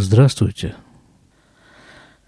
Здравствуйте. 0.00 0.76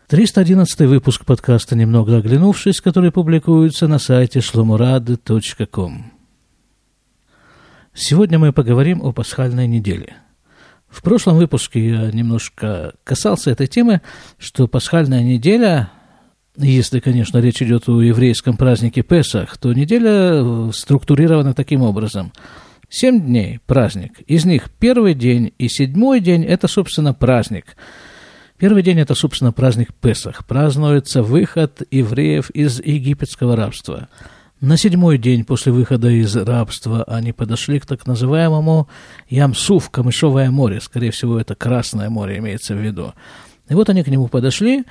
311 0.09 0.81
выпуск 0.89 1.25
подкаста 1.25 1.77
«Немного 1.77 2.17
оглянувшись», 2.17 2.81
который 2.81 3.13
публикуется 3.13 3.87
на 3.87 4.01
сайте 4.01 4.41
шломурады.ком. 4.41 6.11
Сегодня 7.95 8.41
мы 8.41 8.53
поговорим 8.53 9.01
о 9.03 9.13
пасхальной 9.13 9.69
неделе. 9.69 10.17
В 10.89 11.01
прошлом 11.01 11.37
выпуске 11.37 11.91
я 11.91 12.11
немножко 12.11 12.95
касался 13.05 13.53
этой 13.53 13.69
темы, 13.69 14.01
что 14.37 14.67
пасхальная 14.67 15.23
неделя, 15.23 15.93
если, 16.57 16.99
конечно, 16.99 17.39
речь 17.39 17.63
идет 17.63 17.89
о 17.89 18.01
еврейском 18.01 18.57
празднике 18.57 19.03
Песах, 19.03 19.57
то 19.59 19.73
неделя 19.73 20.73
структурирована 20.73 21.55
таким 21.55 21.83
образом– 21.83 22.33
Семь 22.93 23.21
дней 23.25 23.61
праздник. 23.67 24.21
Из 24.27 24.45
них 24.45 24.69
первый 24.81 25.15
день 25.15 25.55
и 25.59 25.69
седьмой 25.69 26.19
день– 26.19 26.45
это, 26.47 26.67
собственно, 26.67 27.15
праздник. 27.15 27.77
Первый 28.59 28.83
день– 28.83 28.99
это, 29.01 29.15
собственно, 29.15 29.53
праздник 29.53 29.95
Песах. 29.95 30.45
Празднуется 30.45 31.23
выход 31.23 31.83
евреев 31.93 32.51
из 32.51 32.81
египетского 32.81 33.55
рабства. 33.55 34.09
На 34.61 34.77
седьмой 34.77 35.19
день 35.19 35.45
после 35.45 35.71
выхода 35.71 36.09
из 36.09 36.35
рабства 36.35 37.05
они 37.05 37.33
подошли 37.33 37.79
к 37.79 37.87
так 37.87 38.09
называемому 38.09 38.89
Ямсуф, 39.29 39.89
Камышовое 39.91 40.51
море. 40.51 40.81
Скорее 40.81 41.13
всего, 41.13 41.39
это 41.39 41.55
Красное 41.55 42.11
море 42.11 42.39
имеется 42.39 42.75
в 42.75 42.79
виду. 42.79 43.15
И 43.69 43.75
вот 43.75 43.89
они 43.89 44.03
к 44.03 44.09
нему 44.09 44.27
подошли, 44.27 44.85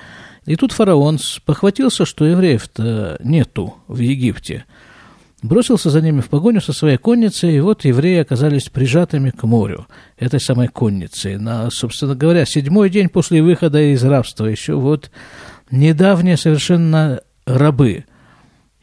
и 0.46 0.56
тут 0.56 0.72
фараон 0.72 1.18
похватился, 1.44 2.06
что 2.06 2.24
евреев-то 2.24 3.18
нету 3.22 3.74
в 3.88 3.98
Египте– 3.98 4.64
бросился 5.42 5.90
за 5.90 6.00
ними 6.00 6.20
в 6.20 6.28
погоню 6.28 6.60
со 6.60 6.72
своей 6.72 6.96
конницей, 6.96 7.56
и 7.56 7.60
вот 7.60 7.84
евреи 7.84 8.18
оказались 8.18 8.68
прижатыми 8.68 9.30
к 9.30 9.44
морю 9.44 9.86
этой 10.18 10.40
самой 10.40 10.68
конницы. 10.68 11.38
На, 11.38 11.70
собственно 11.70 12.14
говоря, 12.14 12.44
седьмой 12.44 12.90
день 12.90 13.08
после 13.08 13.42
выхода 13.42 13.80
из 13.80 14.04
рабства, 14.04 14.46
еще 14.46 14.74
вот 14.74 15.10
недавние 15.70 16.36
совершенно 16.36 17.20
рабы. 17.46 18.04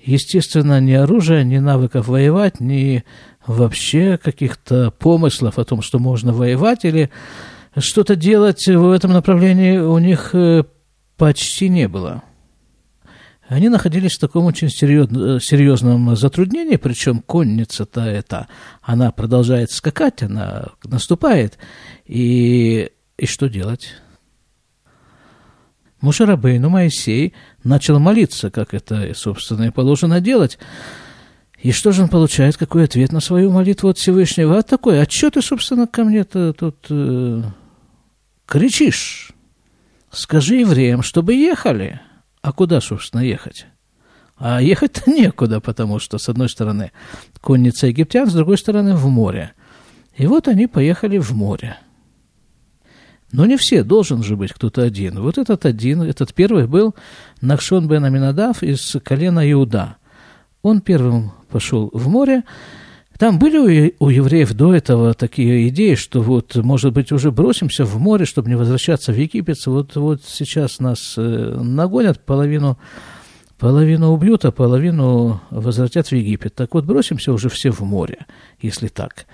Естественно, 0.04 0.80
ни 0.80 0.94
оружия, 0.94 1.44
ни 1.44 1.58
навыков 1.58 2.08
воевать, 2.08 2.60
ни 2.60 3.04
вообще 3.46 4.18
каких-то 4.18 4.92
помыслов 4.92 5.60
о 5.60 5.66
том, 5.66 5.82
что 5.82 6.00
можно 6.00 6.34
воевать 6.34 6.86
или 6.86 7.10
что-то 7.78 8.16
делать 8.16 8.66
в 8.68 8.92
этом 8.92 9.12
направлении 9.12 9.78
у 9.78 9.98
них 10.00 10.32
э, 10.34 10.64
почти 11.18 11.70
не 11.70 11.88
было. 11.88 12.24
Они 13.48 13.70
находились 13.70 14.18
в 14.18 14.20
таком 14.20 14.46
очень 14.46 14.70
серьезном, 14.70 15.40
серьезном 15.40 16.16
затруднении, 16.18 16.76
причем 16.76 17.22
конница-то 17.22 18.02
эта, 18.02 18.48
она 18.82 19.12
продолжает 19.12 19.72
скакать, 19.72 20.22
она 20.22 20.68
наступает, 20.84 21.58
и, 22.06 22.92
и 23.18 23.26
что 23.26 23.48
делать? 23.48 23.94
Мушарабейну 26.02 26.70
Моисей 26.70 27.34
начал 27.64 28.00
молиться, 28.00 28.52
как 28.52 28.74
это, 28.74 29.14
собственно, 29.16 29.64
и 29.64 29.72
положено 29.72 30.20
делать. 30.20 30.60
И 31.60 31.72
что 31.72 31.92
же 31.92 32.04
он 32.04 32.10
получает? 32.10 32.58
Какой 32.58 32.84
ответ 32.84 33.12
на 33.12 33.20
свою 33.20 33.52
молитву 33.52 33.90
от 33.90 33.98
Всевышнего? 33.98 34.60
А 34.60 34.62
такой, 34.62 35.02
а 35.02 35.10
что 35.10 35.32
ты, 35.32 35.42
собственно, 35.42 35.88
ко 35.88 36.04
мне-то 36.04 36.54
тут 36.54 36.86
э, 36.90 37.42
кричишь? 38.46 39.32
Скажи 40.12 40.58
евреям, 40.58 41.02
чтобы 41.02 41.34
ехали. 41.34 42.00
А 42.48 42.54
куда, 42.54 42.80
собственно, 42.80 43.20
ехать? 43.20 43.66
А 44.38 44.62
ехать-то 44.62 45.12
некуда, 45.12 45.60
потому 45.60 46.00
что, 46.00 46.18
с 46.18 46.30
одной 46.30 46.48
стороны, 46.48 46.94
конница 47.42 47.88
египтян, 47.88 48.30
с 48.30 48.34
другой 48.34 48.58
стороны, 48.58 48.96
в 48.96 49.06
море. 49.08 49.52
И 50.16 50.28
вот 50.28 50.48
они 50.48 50.66
поехали 50.68 51.18
в 51.18 51.32
море. 51.34 51.78
Но 53.34 53.46
не 53.46 53.58
все, 53.58 53.84
должен 53.84 54.24
же 54.24 54.38
быть 54.38 54.54
кто-то 54.54 54.82
один. 54.82 55.20
Вот 55.20 55.38
этот 55.38 55.66
один, 55.66 56.02
этот 56.04 56.34
первый 56.34 56.68
был 56.68 56.96
Нахшон 57.42 57.90
бен 57.90 58.06
Аминадав 58.06 58.64
из 58.64 58.96
колена 59.04 59.52
Иуда. 59.52 59.98
Он 60.62 60.80
первым 60.80 61.34
пошел 61.50 61.90
в 61.92 62.08
море, 62.08 62.44
там 63.18 63.40
были 63.40 63.96
у, 64.00 64.10
евреев 64.10 64.54
до 64.54 64.74
этого 64.74 65.14
такие 65.14 65.70
идеи, 65.70 65.96
что 65.96 66.22
вот, 66.22 66.56
может 66.56 66.94
быть, 66.94 67.12
уже 67.12 67.32
бросимся 67.32 67.84
в 67.84 68.00
море, 68.00 68.26
чтобы 68.26 68.50
не 68.50 68.56
возвращаться 68.56 69.12
в 69.12 69.18
Египет. 69.18 69.66
Вот, 69.66 69.96
вот 69.96 70.24
сейчас 70.24 70.80
нас 70.80 71.16
э, 71.18 71.22
нагонят, 71.22 72.24
половину, 72.24 72.78
половину 73.58 74.12
убьют, 74.12 74.46
а 74.46 74.52
половину 74.52 75.42
возвратят 75.50 76.08
в 76.08 76.12
Египет. 76.12 76.54
Так 76.54 76.76
вот, 76.76 76.86
бросимся 76.86 77.34
уже 77.34 77.50
все 77.50 77.72
в 77.72 77.82
море, 77.82 78.28
если 78.62 78.88
так. 78.88 79.26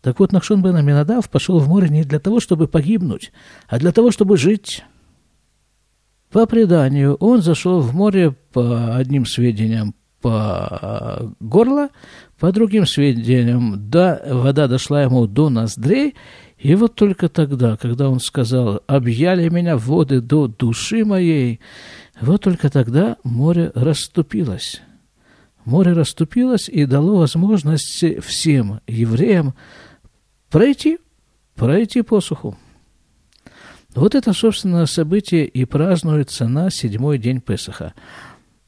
Так 0.00 0.20
вот, 0.20 0.30
Нахшон 0.30 0.62
бен 0.62 0.76
Аминадав 0.76 1.28
пошел 1.28 1.58
в 1.58 1.68
море 1.68 1.88
не 1.88 2.04
для 2.04 2.20
того, 2.20 2.38
чтобы 2.38 2.68
погибнуть, 2.68 3.32
а 3.66 3.78
для 3.78 3.90
того, 3.90 4.12
чтобы 4.12 4.36
жить. 4.36 4.84
По 6.30 6.46
преданию, 6.46 7.14
он 7.14 7.42
зашел 7.42 7.80
в 7.80 7.94
море, 7.94 8.36
по 8.52 8.94
одним 8.96 9.26
сведениям, 9.26 9.94
по 10.20 11.34
горло, 11.40 11.90
по 12.38 12.52
другим 12.52 12.86
сведениям, 12.86 13.90
да, 13.90 14.20
вода 14.26 14.68
дошла 14.68 15.02
ему 15.02 15.26
до 15.26 15.48
ноздрей, 15.48 16.14
и 16.58 16.74
вот 16.74 16.94
только 16.96 17.28
тогда, 17.28 17.76
когда 17.76 18.10
он 18.10 18.18
сказал, 18.20 18.82
объяли 18.86 19.48
меня 19.48 19.76
воды 19.76 20.20
до 20.20 20.48
души 20.48 21.04
моей, 21.04 21.60
вот 22.20 22.42
только 22.42 22.68
тогда 22.68 23.16
море 23.22 23.70
расступилось. 23.74 24.82
Море 25.64 25.92
расступилось 25.92 26.68
и 26.68 26.84
дало 26.86 27.18
возможность 27.18 28.04
всем 28.24 28.80
евреям 28.86 29.54
пройти, 30.50 30.98
пройти 31.54 32.02
посуху. 32.02 32.56
Вот 33.94 34.14
это, 34.14 34.32
собственно, 34.32 34.86
событие 34.86 35.46
и 35.46 35.64
празднуется 35.64 36.46
на 36.46 36.70
седьмой 36.70 37.18
день 37.18 37.40
Песаха. 37.40 37.94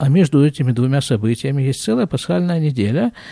А 0.00 0.08
между 0.08 0.42
этими 0.42 0.72
двумя 0.72 1.02
событиями 1.02 1.60
есть 1.62 1.82
целая 1.82 2.06
пасхальная 2.06 2.58
неделя– 2.58 3.12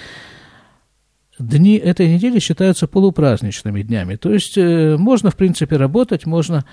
дни 1.39 1.77
этой 1.77 2.09
недели 2.13 2.39
считаются 2.41 2.87
полупраздничными 2.87 3.83
днями. 3.83 4.17
То 4.17 4.33
есть 4.33 4.59
э, 4.59 4.97
можно, 4.99 5.31
в 5.31 5.37
принципе, 5.37 5.77
работать, 5.77 6.27
можно 6.27 6.65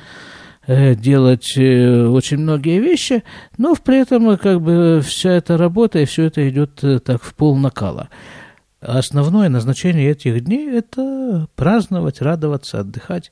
э, 0.67 0.95
делать 0.95 1.53
э, 1.57 2.07
очень 2.07 2.39
многие 2.39 2.79
вещи, 2.79 3.23
но 3.57 3.75
при 3.75 4.01
этом 4.01 4.37
как 4.37 4.61
бы 4.61 5.01
вся 5.01 5.31
эта 5.31 5.57
работа 5.57 5.99
и 5.99 6.05
все 6.05 6.23
это 6.25 6.47
идет 6.49 6.83
так 7.03 7.23
в 7.23 7.33
пол 7.33 7.55
накала. 7.55 8.09
Основное 8.81 9.49
назначение 9.49 10.11
этих 10.11 10.43
дней– 10.43 10.69
это 10.77 11.47
праздновать, 11.55 12.21
радоваться, 12.21 12.81
отдыхать, 12.81 13.31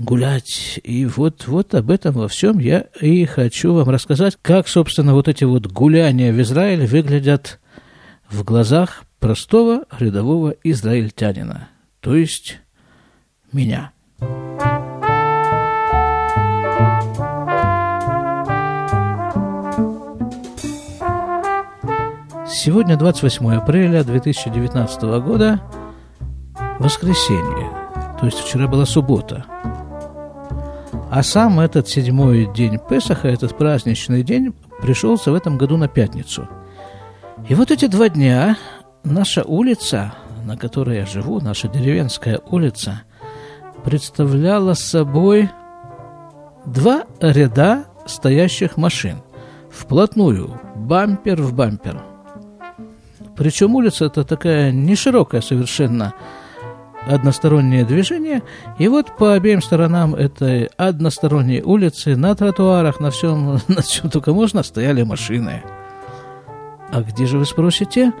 гулять. 0.00 0.80
И 0.82 1.04
вот, 1.04 1.46
вот 1.46 1.74
об 1.74 1.90
этом 1.90 2.14
во 2.14 2.26
всем 2.26 2.58
я 2.58 2.86
и 3.00 3.24
хочу 3.26 3.74
вам 3.74 3.90
рассказать, 3.90 4.36
как, 4.42 4.66
собственно, 4.66 5.14
вот 5.14 5.28
эти 5.28 5.44
вот 5.44 5.66
гуляния 5.66 6.32
в 6.32 6.40
Израиле 6.40 6.86
выглядят 6.86 7.60
в 8.28 8.42
глазах 8.42 9.04
простого 9.20 9.84
рядового 9.98 10.54
израильтянина, 10.64 11.68
то 12.00 12.16
есть 12.16 12.60
меня. 13.52 13.92
Сегодня 22.48 22.96
28 22.96 23.54
апреля 23.54 24.02
2019 24.04 25.02
года, 25.22 25.60
воскресенье, 26.78 27.70
то 28.18 28.26
есть 28.26 28.38
вчера 28.38 28.66
была 28.66 28.86
суббота. 28.86 29.44
А 31.10 31.22
сам 31.22 31.60
этот 31.60 31.88
седьмой 31.88 32.46
день 32.54 32.78
Песаха, 32.88 33.28
этот 33.28 33.56
праздничный 33.56 34.22
день, 34.22 34.54
пришелся 34.80 35.32
в 35.32 35.34
этом 35.34 35.58
году 35.58 35.76
на 35.76 35.88
пятницу. 35.88 36.48
И 37.48 37.54
вот 37.54 37.70
эти 37.70 37.86
два 37.86 38.08
дня 38.08 38.56
Наша 39.04 39.42
улица, 39.44 40.12
на 40.44 40.58
которой 40.58 40.98
я 40.98 41.06
живу, 41.06 41.40
наша 41.40 41.68
деревенская 41.68 42.38
улица, 42.50 43.02
представляла 43.82 44.74
собой 44.74 45.48
два 46.66 47.04
ряда 47.20 47.86
стоящих 48.06 48.76
машин, 48.76 49.22
вплотную, 49.70 50.60
бампер 50.76 51.40
в 51.40 51.54
бампер. 51.54 52.02
Причем 53.36 53.74
улица 53.74 54.04
это 54.04 54.22
такая 54.22 54.70
не 54.70 54.94
широкая 54.94 55.40
совершенно 55.40 56.12
одностороннее 57.06 57.84
движение, 57.84 58.42
и 58.78 58.88
вот 58.88 59.16
по 59.16 59.34
обеим 59.34 59.62
сторонам 59.62 60.14
этой 60.14 60.66
односторонней 60.76 61.62
улицы 61.62 62.16
на 62.16 62.34
тротуарах, 62.34 63.00
на 63.00 63.10
всем, 63.10 63.60
на 63.68 63.82
чем 63.82 64.10
только 64.10 64.32
можно, 64.32 64.62
стояли 64.62 65.02
машины. 65.02 65.62
А 66.92 67.02
где 67.02 67.26
же 67.26 67.38
вы 67.38 67.46
спросите? 67.46 68.12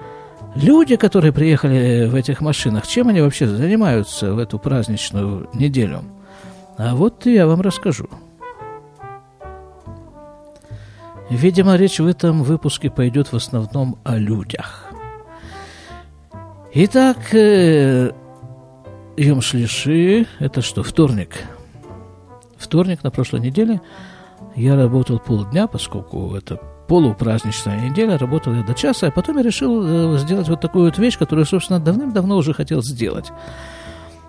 Люди, 0.54 0.96
которые 0.96 1.32
приехали 1.32 2.06
в 2.06 2.14
этих 2.14 2.40
машинах, 2.40 2.86
чем 2.86 3.08
они 3.08 3.20
вообще 3.20 3.46
занимаются 3.46 4.32
в 4.32 4.38
эту 4.38 4.58
праздничную 4.58 5.48
неделю? 5.54 6.02
А 6.76 6.94
вот 6.94 7.26
я 7.26 7.46
вам 7.46 7.60
расскажу. 7.60 8.08
Видимо, 11.28 11.76
речь 11.76 12.00
в 12.00 12.06
этом 12.06 12.42
выпуске 12.42 12.90
пойдет 12.90 13.28
в 13.28 13.36
основном 13.36 13.98
о 14.02 14.16
людях. 14.16 14.86
Итак, 16.72 17.18
э, 19.16 19.22
Йом 19.22 19.40
Шлиши– 19.40 20.26
это 20.38 20.62
что, 20.62 20.82
вторник? 20.82 21.46
вторник 22.60 23.02
на 23.02 23.10
прошлой 23.10 23.40
неделе 23.40 23.80
я 24.54 24.76
работал 24.76 25.18
полдня, 25.18 25.66
поскольку 25.66 26.34
это 26.36 26.60
полупраздничная 26.88 27.88
неделя, 27.88 28.18
работал 28.18 28.52
я 28.52 28.62
до 28.62 28.74
часа, 28.74 29.08
а 29.08 29.10
потом 29.10 29.38
я 29.38 29.42
решил 29.42 30.14
э, 30.14 30.18
сделать 30.18 30.48
вот 30.48 30.60
такую 30.60 30.86
вот 30.86 30.98
вещь, 30.98 31.18
которую, 31.18 31.46
собственно, 31.46 31.78
давным-давно 31.78 32.36
уже 32.36 32.52
хотел 32.52 32.82
сделать. 32.82 33.32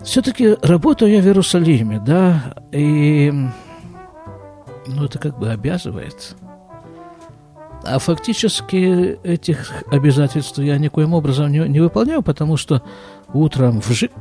Все-таки 0.04 0.57
работаю 0.62 1.12
я 1.12 1.22
в 1.22 1.25
Иерусалиме, 1.25 2.00
да, 2.00 2.56
и 2.72 3.31
ну, 4.88 5.06
это 5.06 5.19
как 5.19 5.38
бы 5.39 5.50
обязывает. 5.50 6.36
А 7.83 7.98
фактически 7.98 9.19
этих 9.24 9.72
обязательств 9.92 10.60
я 10.60 10.78
никоим 10.78 11.13
образом 11.13 11.51
не, 11.51 11.60
не 11.68 11.80
выполняю, 11.80 12.22
потому 12.22 12.57
что 12.57 12.83
утром 13.33 13.80
вжик 13.80 14.12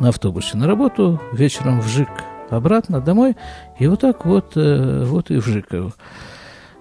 на 0.00 0.08
автобусе 0.08 0.56
на 0.56 0.66
работу, 0.66 1.20
вечером 1.32 1.80
вжик 1.80 2.08
обратно 2.50 3.00
домой, 3.00 3.36
и 3.78 3.86
вот 3.86 4.00
так 4.00 4.24
вот, 4.24 4.52
э, 4.56 5.04
вот 5.04 5.30
и 5.30 5.36
вжикаю 5.36 5.92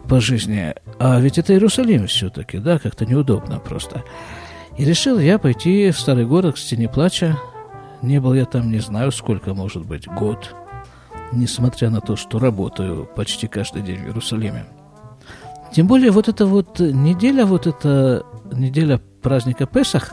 по 0.07 0.19
жизни. 0.19 0.73
А 0.97 1.19
ведь 1.19 1.37
это 1.37 1.53
Иерусалим 1.53 2.07
все-таки, 2.07 2.57
да, 2.57 2.79
как-то 2.79 3.05
неудобно 3.05 3.59
просто. 3.59 4.03
И 4.77 4.85
решил 4.85 5.19
я 5.19 5.37
пойти 5.37 5.91
в 5.91 5.99
старый 5.99 6.25
город 6.25 6.55
к 6.55 6.57
стене 6.57 6.87
плача. 6.89 7.37
Не 8.01 8.19
был 8.19 8.33
я 8.33 8.45
там, 8.45 8.71
не 8.71 8.79
знаю, 8.79 9.11
сколько, 9.11 9.53
может 9.53 9.85
быть, 9.85 10.07
год. 10.07 10.55
Несмотря 11.31 11.89
на 11.89 12.01
то, 12.01 12.15
что 12.15 12.39
работаю 12.39 13.07
почти 13.15 13.47
каждый 13.47 13.83
день 13.83 13.99
в 13.99 14.07
Иерусалиме. 14.07 14.65
Тем 15.73 15.85
более 15.85 16.11
вот 16.11 16.27
эта 16.27 16.45
вот 16.47 16.79
неделя, 16.79 17.45
вот 17.45 17.67
эта 17.67 18.25
неделя 18.51 18.99
праздника 19.21 19.67
Песах, 19.67 20.11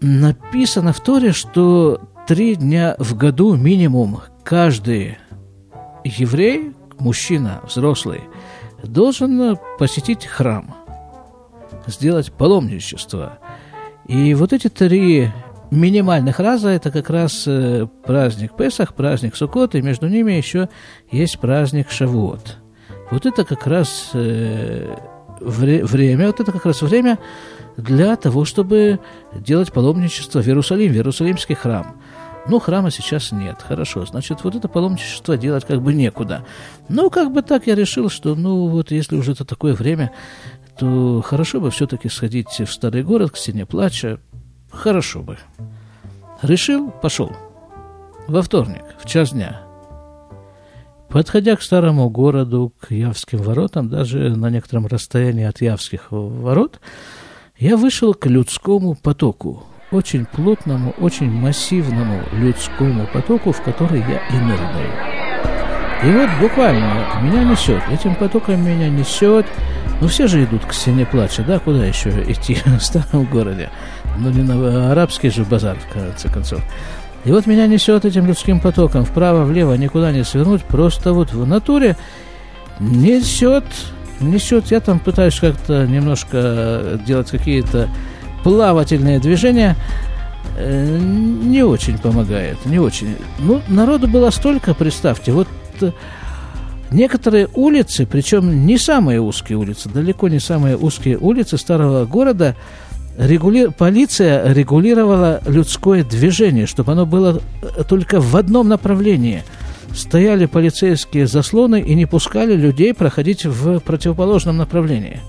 написано 0.00 0.92
в 0.92 1.00
Торе, 1.00 1.32
что 1.32 2.00
три 2.26 2.56
дня 2.56 2.94
в 2.98 3.16
году 3.16 3.56
минимум 3.56 4.20
каждый 4.42 5.18
еврей, 6.04 6.72
мужчина, 6.98 7.60
взрослый, 7.66 8.22
должен 8.82 9.58
посетить 9.78 10.26
храм, 10.26 10.74
сделать 11.86 12.32
паломничество. 12.32 13.38
И 14.06 14.34
вот 14.34 14.52
эти 14.52 14.68
три 14.68 15.30
минимальных 15.70 16.40
раза 16.40 16.70
это 16.70 16.90
как 16.90 17.10
раз 17.10 17.44
э, 17.46 17.86
праздник 18.04 18.56
Песах, 18.56 18.94
праздник 18.94 19.36
Суккот, 19.36 19.74
и 19.74 19.82
между 19.82 20.08
ними 20.08 20.32
еще 20.32 20.68
есть 21.10 21.38
праздник 21.38 21.90
Шавуот. 21.90 22.56
Вот 23.10 23.26
это 23.26 23.44
как 23.44 23.66
раз 23.66 24.10
э, 24.14 24.96
вре- 25.40 25.84
время, 25.84 26.26
вот 26.26 26.40
это 26.40 26.50
как 26.50 26.66
раз 26.66 26.82
время 26.82 27.18
для 27.80 28.16
того, 28.16 28.44
чтобы 28.44 29.00
делать 29.34 29.72
паломничество 29.72 30.42
в 30.42 30.46
Иерусалим, 30.46 30.92
в 30.92 30.94
Иерусалимский 30.94 31.54
храм. 31.54 31.96
Ну, 32.46 32.58
храма 32.58 32.90
сейчас 32.90 33.32
нет. 33.32 33.62
Хорошо, 33.62 34.06
значит, 34.06 34.44
вот 34.44 34.54
это 34.54 34.68
паломничество 34.68 35.36
делать 35.36 35.64
как 35.64 35.82
бы 35.82 35.92
некуда. 35.92 36.44
Ну, 36.88 37.10
как 37.10 37.32
бы 37.32 37.42
так 37.42 37.66
я 37.66 37.74
решил, 37.74 38.08
что, 38.08 38.34
ну, 38.34 38.68
вот 38.68 38.90
если 38.90 39.16
уже 39.16 39.32
это 39.32 39.44
такое 39.44 39.74
время, 39.74 40.12
то 40.78 41.22
хорошо 41.22 41.60
бы 41.60 41.70
все-таки 41.70 42.08
сходить 42.08 42.48
в 42.48 42.72
старый 42.72 43.02
город 43.02 43.32
к 43.32 43.36
стене 43.36 43.66
плача. 43.66 44.18
Хорошо 44.70 45.22
бы. 45.22 45.36
Решил, 46.42 46.90
пошел. 46.90 47.30
Во 48.26 48.42
вторник, 48.42 48.84
в 48.98 49.06
час 49.06 49.32
дня. 49.32 49.60
Подходя 51.10 51.56
к 51.56 51.62
старому 51.62 52.08
городу, 52.08 52.72
к 52.80 52.92
Явским 52.92 53.40
воротам, 53.40 53.88
даже 53.88 54.34
на 54.36 54.48
некотором 54.48 54.86
расстоянии 54.86 55.44
от 55.44 55.60
Явских 55.60 56.06
ворот, 56.10 56.80
я 57.60 57.76
вышел 57.76 58.14
к 58.14 58.26
людскому 58.26 58.94
потоку 58.94 59.64
очень 59.92 60.24
плотному, 60.24 60.94
очень 60.98 61.30
массивному 61.30 62.22
людскому 62.32 63.06
потоку, 63.12 63.52
в 63.52 63.60
который 63.60 64.00
я 64.00 64.20
и 64.30 64.40
нырнул. 64.40 64.82
И 66.02 66.10
вот 66.10 66.30
буквально 66.40 67.04
меня 67.22 67.44
несет, 67.44 67.82
этим 67.90 68.14
потоком 68.14 68.64
меня 68.64 68.88
несет. 68.88 69.44
Ну, 70.00 70.08
все 70.08 70.26
же 70.26 70.42
идут 70.42 70.64
к 70.64 70.72
стене 70.72 71.04
плача, 71.04 71.42
да, 71.42 71.58
куда 71.58 71.84
еще 71.84 72.08
идти 72.26 72.56
в 72.64 72.80
старом 72.80 73.26
городе? 73.26 73.68
Ну, 74.18 74.30
не 74.30 74.42
на 74.42 74.92
арабский 74.92 75.28
же 75.28 75.44
базар, 75.44 75.76
в 75.76 75.92
конце 75.92 76.28
концов. 76.28 76.62
И 77.26 77.30
вот 77.30 77.46
меня 77.46 77.66
несет 77.66 78.06
этим 78.06 78.24
людским 78.24 78.60
потоком 78.60 79.04
вправо, 79.04 79.44
влево, 79.44 79.74
никуда 79.74 80.12
не 80.12 80.24
свернуть, 80.24 80.62
просто 80.62 81.12
вот 81.12 81.34
в 81.34 81.46
натуре 81.46 81.98
несет, 82.78 83.64
несет. 84.20 84.70
Я 84.70 84.80
там 84.80 84.98
пытаюсь 84.98 85.38
как-то 85.38 85.86
немножко 85.86 87.00
делать 87.06 87.30
какие-то 87.30 87.88
плавательные 88.42 89.18
движения 89.18 89.76
э, 90.56 90.98
не 90.98 91.62
очень 91.62 91.98
помогает, 91.98 92.64
не 92.66 92.78
очень. 92.78 93.16
Ну, 93.38 93.60
народу 93.68 94.08
было 94.08 94.30
столько, 94.30 94.74
представьте, 94.74 95.32
вот 95.32 95.48
э, 95.80 95.92
некоторые 96.90 97.48
улицы, 97.54 98.06
причем 98.06 98.66
не 98.66 98.78
самые 98.78 99.20
узкие 99.20 99.58
улицы, 99.58 99.88
далеко 99.88 100.28
не 100.28 100.40
самые 100.40 100.76
узкие 100.76 101.18
улицы 101.18 101.58
старого 101.58 102.04
города, 102.04 102.56
регули... 103.18 103.66
полиция 103.66 104.52
регулировала 104.52 105.40
людское 105.46 106.04
движение, 106.04 106.66
чтобы 106.66 106.92
оно 106.92 107.06
было 107.06 107.40
э, 107.62 107.84
только 107.84 108.20
в 108.20 108.36
одном 108.36 108.68
направлении. 108.68 109.42
Стояли 109.94 110.46
полицейские 110.46 111.26
заслоны 111.26 111.80
и 111.80 111.94
не 111.94 112.06
пускали 112.06 112.54
людей 112.54 112.94
проходить 112.94 113.44
в 113.44 113.80
противоположном 113.80 114.56
направлении. 114.56 115.20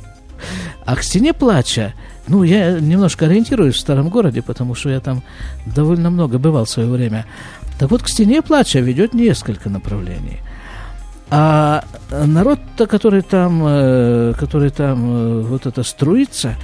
А 0.86 0.96
к 0.96 1.04
стене 1.04 1.34
плача 1.34 1.94
ну, 2.28 2.44
я 2.44 2.80
немножко 2.80 3.26
ориентируюсь 3.26 3.76
в 3.76 3.80
старом 3.80 4.10
городе, 4.10 4.42
потому 4.42 4.76
что 4.76 4.90
я 4.90 5.00
там 5.00 5.24
довольно 5.66 6.10
много 6.10 6.38
бывал 6.38 6.66
в 6.66 6.70
свое 6.70 6.90
время. 6.90 7.26
Так 7.80 7.90
вот, 7.92 8.04
к 8.04 8.10
стене 8.10 8.42
плача 8.42 8.80
ведет 8.80 9.14
несколько 9.14 9.70
направлений. 9.70 10.40
А 11.30 11.84
народ-то, 12.10 12.86
который 12.88 13.22
там, 13.22 13.64
э, 13.66 14.34
который 14.38 14.70
там 14.70 15.12
э, 15.12 15.42
вот 15.42 15.66
это 15.66 15.82
струится, 15.84 16.56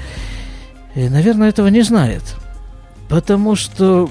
э, 0.94 1.10
наверное, 1.10 1.50
этого 1.50 1.68
не 1.68 1.82
знает. 1.82 2.24
Потому 3.10 3.56
что 3.56 4.10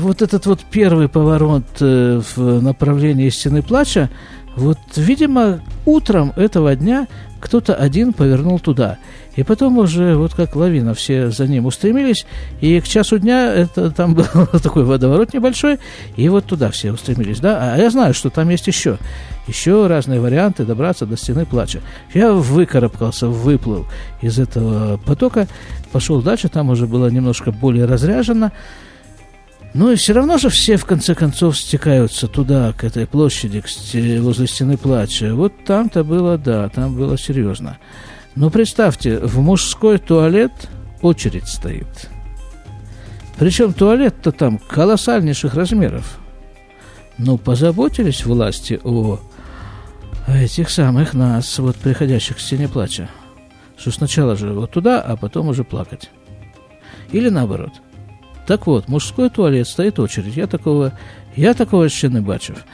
вот 0.00 0.22
этот 0.22 0.46
вот 0.46 0.60
первый 0.70 1.08
поворот 1.08 1.64
в 1.80 2.60
направлении 2.62 3.28
стены 3.28 3.62
плача, 3.62 4.10
вот, 4.56 4.78
видимо, 4.96 5.60
утром 5.84 6.32
этого 6.34 6.74
дня 6.74 7.06
кто-то 7.40 7.74
один 7.74 8.14
повернул 8.14 8.58
туда. 8.58 8.98
И 9.36 9.42
потом 9.42 9.76
уже, 9.76 10.16
вот 10.16 10.32
как 10.32 10.56
лавина, 10.56 10.94
все 10.94 11.30
за 11.30 11.46
ним 11.46 11.66
устремились, 11.66 12.26
и 12.62 12.80
к 12.80 12.88
часу 12.88 13.18
дня 13.18 13.52
это 13.52 13.90
там 13.90 14.14
был 14.14 14.24
такой 14.62 14.84
водоворот 14.84 15.34
небольшой, 15.34 15.78
и 16.16 16.28
вот 16.30 16.46
туда 16.46 16.70
все 16.70 16.92
устремились, 16.92 17.38
да. 17.38 17.74
А 17.74 17.78
я 17.78 17.90
знаю, 17.90 18.14
что 18.14 18.30
там 18.30 18.48
есть 18.48 18.66
еще, 18.66 18.96
еще 19.46 19.86
разные 19.86 20.20
варианты 20.20 20.64
добраться 20.64 21.04
до 21.04 21.18
стены 21.18 21.44
плача. 21.44 21.80
Я 22.14 22.32
выкарабкался, 22.32 23.28
выплыл 23.28 23.86
из 24.22 24.38
этого 24.38 24.96
потока, 24.96 25.46
пошел 25.92 26.22
дальше, 26.22 26.48
там 26.48 26.70
уже 26.70 26.86
было 26.86 27.08
немножко 27.08 27.52
более 27.52 27.84
разряжено, 27.84 28.52
ну 29.76 29.92
и 29.92 29.96
все 29.96 30.14
равно 30.14 30.38
же 30.38 30.48
все 30.48 30.78
в 30.78 30.86
конце 30.86 31.14
концов 31.14 31.58
стекаются 31.58 32.28
туда, 32.28 32.72
к 32.72 32.82
этой 32.82 33.06
площади, 33.06 33.60
к 33.60 33.68
возле 34.22 34.46
стены 34.46 34.78
плача. 34.78 35.34
Вот 35.34 35.52
там-то 35.66 36.02
было, 36.02 36.38
да, 36.38 36.70
там 36.70 36.96
было 36.96 37.18
серьезно. 37.18 37.76
Но 38.36 38.48
представьте, 38.48 39.18
в 39.18 39.38
мужской 39.40 39.98
туалет 39.98 40.52
очередь 41.02 41.46
стоит. 41.46 42.08
Причем 43.38 43.74
туалет-то 43.74 44.32
там 44.32 44.56
колоссальнейших 44.58 45.52
размеров. 45.52 46.20
Но 47.18 47.36
позаботились 47.36 48.24
власти 48.24 48.80
о 48.82 49.20
этих 50.26 50.70
самых 50.70 51.12
нас, 51.12 51.58
вот 51.58 51.76
приходящих 51.76 52.38
к 52.38 52.40
стене 52.40 52.66
плача. 52.66 53.10
Что 53.76 53.90
сначала 53.90 54.36
же 54.36 54.54
вот 54.54 54.70
туда, 54.70 55.02
а 55.02 55.16
потом 55.16 55.48
уже 55.48 55.64
плакать. 55.64 56.10
Или 57.12 57.28
наоборот. 57.28 57.72
Так 58.46 58.66
вот, 58.66 58.88
мужской 58.88 59.28
туалет 59.30 59.66
стоит 59.66 59.98
очередь. 59.98 60.36
Я 60.36 60.46
такого, 60.46 60.92
я 61.34 61.54
такого 61.54 61.84
еще 61.84 62.08
не 62.08 62.20
бачив. 62.20 62.64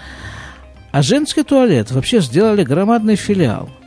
А 0.90 1.02
женский 1.02 1.42
туалет 1.42 1.90
вообще 1.90 2.20
сделали 2.20 2.64
громадный 2.64 3.16
филиал– 3.16 3.70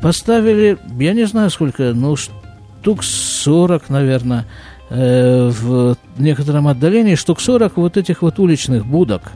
Поставили, 0.00 0.78
я 0.98 1.12
не 1.12 1.26
знаю 1.26 1.50
сколько, 1.50 1.92
ну, 1.94 2.16
штук 2.16 3.04
40, 3.04 3.90
наверное, 3.90 4.46
э, 4.88 5.50
в 5.50 5.96
некотором 6.16 6.68
отдалении, 6.68 7.16
штук 7.16 7.40
40 7.40 7.76
вот 7.76 7.96
этих 7.98 8.22
вот 8.22 8.38
уличных 8.38 8.86
будок 8.86 9.32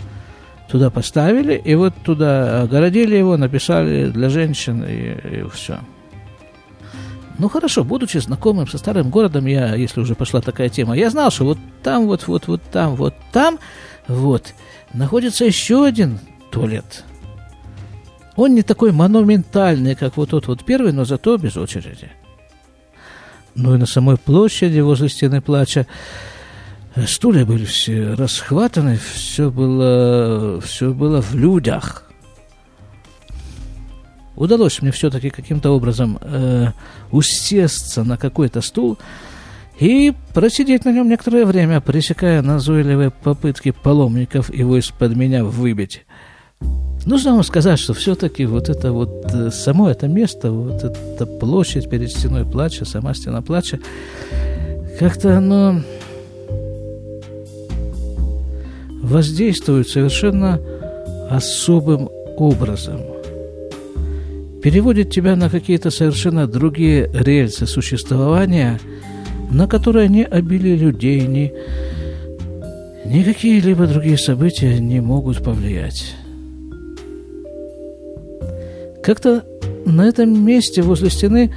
туда 0.70 0.88
поставили, 0.88 1.54
и 1.54 1.74
вот 1.74 1.92
туда 2.02 2.62
огородили 2.62 3.14
его, 3.14 3.36
написали 3.36 4.06
для 4.06 4.30
женщин, 4.30 4.82
и, 4.88 5.42
и 5.42 5.48
все. 5.52 5.80
Ну 7.38 7.48
хорошо, 7.48 7.84
будучи 7.84 8.18
знакомым 8.18 8.68
со 8.68 8.78
старым 8.78 9.10
городом, 9.10 9.46
я, 9.46 9.74
если 9.74 10.00
уже 10.00 10.14
пошла 10.14 10.40
такая 10.40 10.68
тема, 10.68 10.96
я 10.96 11.10
знал, 11.10 11.30
что 11.30 11.44
вот 11.44 11.58
там, 11.82 12.06
вот, 12.06 12.26
вот, 12.28 12.46
вот 12.46 12.62
там, 12.70 12.94
вот 12.94 13.14
там, 13.32 13.58
вот, 14.06 14.54
находится 14.92 15.44
еще 15.44 15.84
один 15.84 16.20
туалет– 16.50 17.04
он 18.36 18.54
не 18.54 18.62
такой 18.62 18.92
монументальный, 18.92 19.94
как 19.94 20.16
вот 20.16 20.30
тот 20.30 20.48
вот 20.48 20.64
первый, 20.64 20.92
но 20.92 21.04
зато 21.04 21.36
без 21.36 21.56
очереди. 21.56 22.10
Ну 23.54 23.74
и 23.74 23.78
на 23.78 23.86
самой 23.86 24.16
площади 24.16 24.80
возле 24.80 25.08
стены 25.08 25.40
плача 25.40 25.86
Стулья 27.06 27.44
были 27.44 27.64
все 27.64 28.14
расхватаны, 28.14 28.98
все 28.98 29.50
было, 29.50 30.60
все 30.60 30.92
было 30.92 31.20
в 31.22 31.34
людях. 31.34 32.10
Удалось 34.36 34.82
мне 34.82 34.90
все-таки 34.90 35.30
каким-то 35.30 35.70
образом 35.70 36.18
э, 36.20 36.72
усесться 37.14 38.02
на 38.02 38.16
какой-то 38.16 38.60
стул 38.60 38.98
и 39.78 40.12
просидеть 40.34 40.84
на 40.84 40.92
нем 40.92 41.08
некоторое 41.08 41.46
время, 41.46 41.80
пресекая 41.80 42.42
назойливые 42.42 43.10
попытки 43.10 43.70
паломников 43.70 44.52
его 44.52 44.76
из-под 44.78 45.16
меня 45.16 45.44
выбить. 45.44 46.04
Нужно 47.06 47.34
вам 47.34 47.44
сказать, 47.44 47.78
что 47.78 47.92
все-таки 47.92 48.46
вот 48.46 48.68
это 48.68 48.92
вот 48.92 49.26
э, 49.32 49.50
само 49.50 49.90
это 49.90 50.08
место, 50.08 50.50
вот 50.50 50.82
эта 50.82 51.26
площадь 51.26 51.88
перед 51.90 52.10
стеной 52.10 52.44
плача, 52.44 52.84
сама 52.84 53.14
стена 53.14 53.42
плача, 53.42 53.78
как-то 54.98 55.36
оно 55.36 55.82
воздействует 59.02 59.88
совершенно 59.88 60.60
особым 61.30 62.08
образом. 62.38 63.13
Переводит 64.64 65.10
тебя 65.10 65.36
на 65.36 65.48
какие-то 65.48 65.90
совершенно 65.90 66.48
другие 66.48 67.08
рельсы 67.12 67.66
существования, 67.66 68.80
на 69.50 69.68
которые 69.68 70.08
ни 70.08 70.22
обилие 70.22 70.74
людей, 70.74 71.20
ни, 71.26 71.52
ни 73.04 73.22
какие-либо 73.22 73.86
другие 73.86 74.18
события 74.18 74.80
не 74.80 75.00
могут 75.00 75.44
повлиять. 75.44 76.16
Как-то 79.04 79.44
на 79.86 80.08
этом 80.08 80.44
месте 80.44 80.82
возле 80.82 81.10
стены 81.10 81.54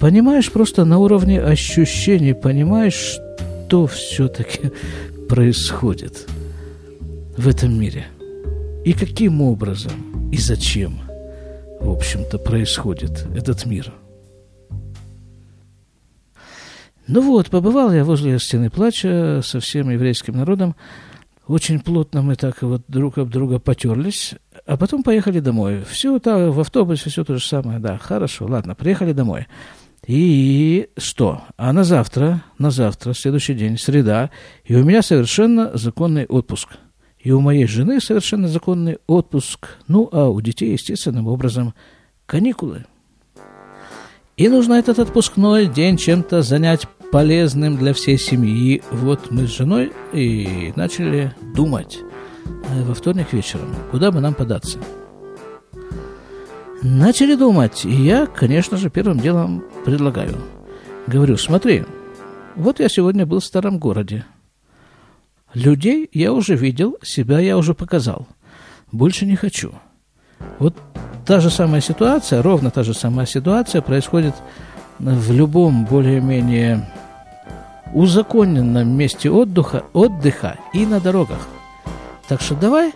понимаешь 0.00 0.50
просто 0.50 0.86
на 0.86 0.98
уровне 0.98 1.40
ощущений, 1.40 2.34
понимаешь, 2.34 3.18
что 3.66 3.86
все-таки 3.86 4.70
происходит– 5.28 6.26
в 7.38 7.46
этом 7.46 7.80
мире. 7.80 8.06
И 8.84 8.92
каким 8.92 9.40
образом, 9.40 10.30
и 10.32 10.36
зачем, 10.36 11.00
в 11.80 11.90
общем-то, 11.90 12.38
происходит 12.38 13.26
этот 13.34 13.66
мир. 13.66 13.92
Ну 17.06 17.22
вот, 17.22 17.48
побывал 17.48 17.92
я 17.92 18.04
возле 18.04 18.38
стены 18.38 18.70
плача 18.70 19.40
со 19.42 19.60
всем 19.60 19.90
еврейским 19.90 20.36
народом. 20.36 20.76
Очень 21.46 21.80
плотно 21.80 22.20
мы 22.20 22.34
так 22.36 22.60
вот 22.60 22.82
друг 22.88 23.16
об 23.16 23.30
друга 23.30 23.58
потерлись, 23.58 24.34
а 24.66 24.76
потом 24.76 25.02
поехали 25.02 25.40
домой. 25.40 25.82
Все 25.88 26.18
так, 26.18 26.52
в 26.52 26.60
автобусе 26.60 27.08
все 27.08 27.24
то 27.24 27.36
же 27.36 27.44
самое, 27.44 27.78
да, 27.78 27.96
хорошо, 27.96 28.44
ладно, 28.46 28.74
приехали 28.74 29.12
домой. 29.12 29.46
И 30.06 30.90
что? 30.98 31.42
А 31.56 31.72
на 31.72 31.84
завтра, 31.84 32.42
на 32.58 32.70
завтра, 32.70 33.14
следующий 33.14 33.54
день, 33.54 33.78
среда, 33.78 34.30
и 34.64 34.76
у 34.76 34.84
меня 34.84 35.00
совершенно 35.00 35.70
законный 35.76 36.26
отпуск– 36.26 36.76
и 37.28 37.30
у 37.30 37.42
моей 37.42 37.66
жены 37.66 38.00
совершенно 38.00 38.48
законный 38.48 38.96
отпуск, 39.06 39.76
ну 39.86 40.08
а 40.12 40.30
у 40.30 40.40
детей, 40.40 40.72
естественным 40.72 41.26
образом, 41.26 41.74
каникулы. 42.24 42.86
И 44.38 44.48
нужно 44.48 44.72
этот 44.72 44.98
отпускной 44.98 45.66
день 45.66 45.98
чем-то 45.98 46.40
занять 46.40 46.86
полезным 47.12 47.76
для 47.76 47.92
всей 47.92 48.16
семьи. 48.16 48.82
Вот 48.90 49.30
мы 49.30 49.46
с 49.46 49.50
женой 49.50 49.92
и 50.14 50.72
начали 50.74 51.34
думать 51.54 51.98
э, 52.46 52.82
во 52.84 52.94
вторник 52.94 53.30
вечером, 53.34 53.76
куда 53.90 54.10
бы 54.10 54.20
нам 54.20 54.32
податься. 54.32 54.78
Начали 56.80 57.34
думать, 57.34 57.84
и 57.84 57.92
я, 57.92 58.24
конечно 58.24 58.78
же, 58.78 58.88
первым 58.88 59.20
делом 59.20 59.64
предлагаю. 59.84 60.34
Говорю, 61.06 61.36
смотри, 61.36 61.84
вот 62.56 62.80
я 62.80 62.88
сегодня 62.88 63.26
был 63.26 63.40
в 63.40 63.44
старом 63.44 63.78
городе, 63.78 64.24
Людей 65.54 66.08
я 66.12 66.32
уже 66.32 66.54
видел, 66.54 66.96
себя 67.02 67.40
я 67.40 67.56
уже 67.56 67.74
показал. 67.74 68.26
Больше 68.92 69.26
не 69.26 69.36
хочу. 69.36 69.72
Вот 70.58 70.76
та 71.26 71.40
же 71.40 71.50
самая 71.50 71.80
ситуация, 71.80 72.42
ровно 72.42 72.70
та 72.70 72.82
же 72.82 72.94
самая 72.94 73.26
ситуация 73.26 73.82
происходит 73.82 74.34
в 74.98 75.32
любом 75.32 75.84
более-менее 75.84 76.88
узаконенном 77.94 78.88
месте 78.90 79.30
отдыха, 79.30 79.84
отдыха 79.92 80.56
и 80.74 80.84
на 80.84 81.00
дорогах. 81.00 81.48
Так 82.28 82.42
что 82.42 82.54
давай, 82.54 82.92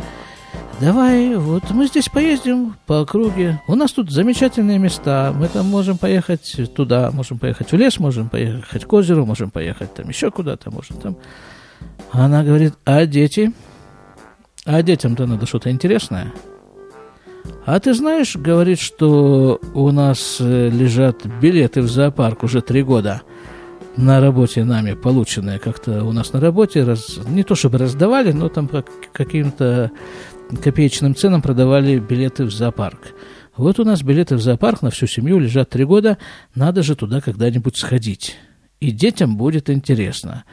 давай, 0.80 1.35
вот 1.37 1.71
мы 1.71 1.87
здесь 1.87 2.09
поездим 2.09 2.76
по 2.87 3.00
округе. 3.00 3.61
У 3.66 3.75
нас 3.75 3.92
тут 3.92 4.11
замечательные 4.11 4.78
места. 4.78 5.32
Мы 5.35 5.49
там 5.49 5.66
можем 5.66 5.97
поехать 5.97 6.54
туда, 6.75 7.11
можем 7.12 7.38
поехать 7.38 7.73
в 7.73 7.76
лес, 7.76 7.99
можем 7.99 8.28
поехать 8.28 8.85
к 8.85 8.92
озеру, 8.92 9.25
можем 9.25 9.50
поехать 9.50 9.94
там 9.94 10.09
еще 10.09 10.30
куда-то, 10.30 10.71
можем 10.71 10.99
там 10.99 11.16
она 12.12 12.45
говорит, 12.45 12.75
а 12.85 13.07
дети? 13.07 13.52
А 14.64 14.83
детям-то 14.83 15.26
надо 15.26 15.47
что-то 15.47 15.71
интересное. 15.71 16.33
А 17.64 17.81
ты 17.81 17.95
знаешь, 17.95 18.37
говорит, 18.37 18.78
что 18.78 19.61
у 19.75 19.90
нас 19.90 20.37
э, 20.40 20.69
лежат 20.69 21.26
билеты 21.40 21.81
в 21.83 21.88
зоопарк 21.88 22.45
уже 22.45 22.61
три 22.61 22.83
года 22.83 23.23
на 23.97 24.21
работе 24.21 24.64
нами 24.64 24.95
полученные 24.95 25.59
как-то 25.59 26.04
у 26.04 26.12
нас 26.12 26.33
на 26.33 26.40
работе, 26.40 26.83
раз, 26.85 27.19
не 27.28 27.42
то 27.42 27.54
чтобы 27.54 27.78
раздавали, 27.78 28.33
но 28.33 28.49
там 28.49 28.69
по 28.69 28.85
каким-то 29.12 29.90
копеечным 30.62 31.14
ценам 31.14 31.42
продавали 31.42 31.99
билеты 31.99 32.45
в 32.45 32.52
зоопарк. 32.52 33.14
Вот 33.57 33.78
у 33.78 33.85
нас 33.85 34.02
билеты 34.02 34.37
в 34.37 34.40
зоопарк 34.40 34.83
на 34.83 34.90
всю 34.90 35.07
семью 35.07 35.38
лежат 35.38 35.71
три 35.71 35.85
года, 35.85 36.19
надо 36.54 36.83
же 36.83 36.97
туда 36.97 37.21
когда-нибудь 37.21 37.76
сходить. 37.76 38.37
И 38.81 38.90
детям 38.90 39.37
будет 39.37 39.69
интересно. 39.69 40.45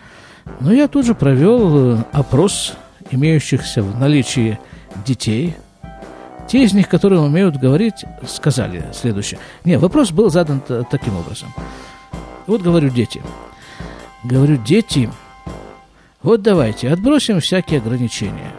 Но 0.59 0.73
я 0.73 0.87
тут 0.87 1.05
же 1.05 1.15
провел 1.15 1.95
э, 1.95 2.03
опрос 2.11 2.73
имеющихся 3.11 3.81
в 3.81 3.99
наличии 3.99 4.59
детей. 5.05 5.55
Те 6.47 6.63
из 6.63 6.73
них, 6.73 6.89
которые 6.89 7.21
умеют 7.21 7.57
говорить, 7.57 8.05
сказали 8.27 8.85
следующее. 8.93 9.39
Не, 9.63 9.77
вопрос 9.77 10.11
был 10.11 10.29
задан 10.29 10.61
таким 10.89 11.15
образом. 11.17 11.53
Вот 12.47 12.61
говорю, 12.61 12.89
дети. 12.89 13.21
Говорю, 14.23 14.57
дети, 14.57 15.09
вот 16.21 16.41
давайте, 16.41 16.89
отбросим 16.89 17.39
всякие 17.39 17.79
ограничения. 17.79 18.51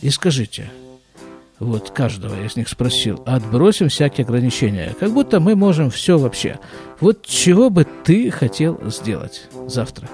И 0.00 0.10
скажите, 0.10 0.70
вот 1.60 1.90
каждого 1.90 2.34
я 2.34 2.48
с 2.48 2.56
них 2.56 2.68
спросил, 2.68 3.22
отбросим 3.26 3.90
всякие 3.90 4.24
ограничения, 4.24 4.96
как 4.98 5.12
будто 5.12 5.38
мы 5.38 5.54
можем 5.54 5.90
все 5.90 6.18
вообще. 6.18 6.58
Вот 6.98 7.24
чего 7.26 7.70
бы 7.70 7.86
ты 8.04 8.30
хотел 8.30 8.80
сделать 8.90 9.48
завтра? 9.66 10.08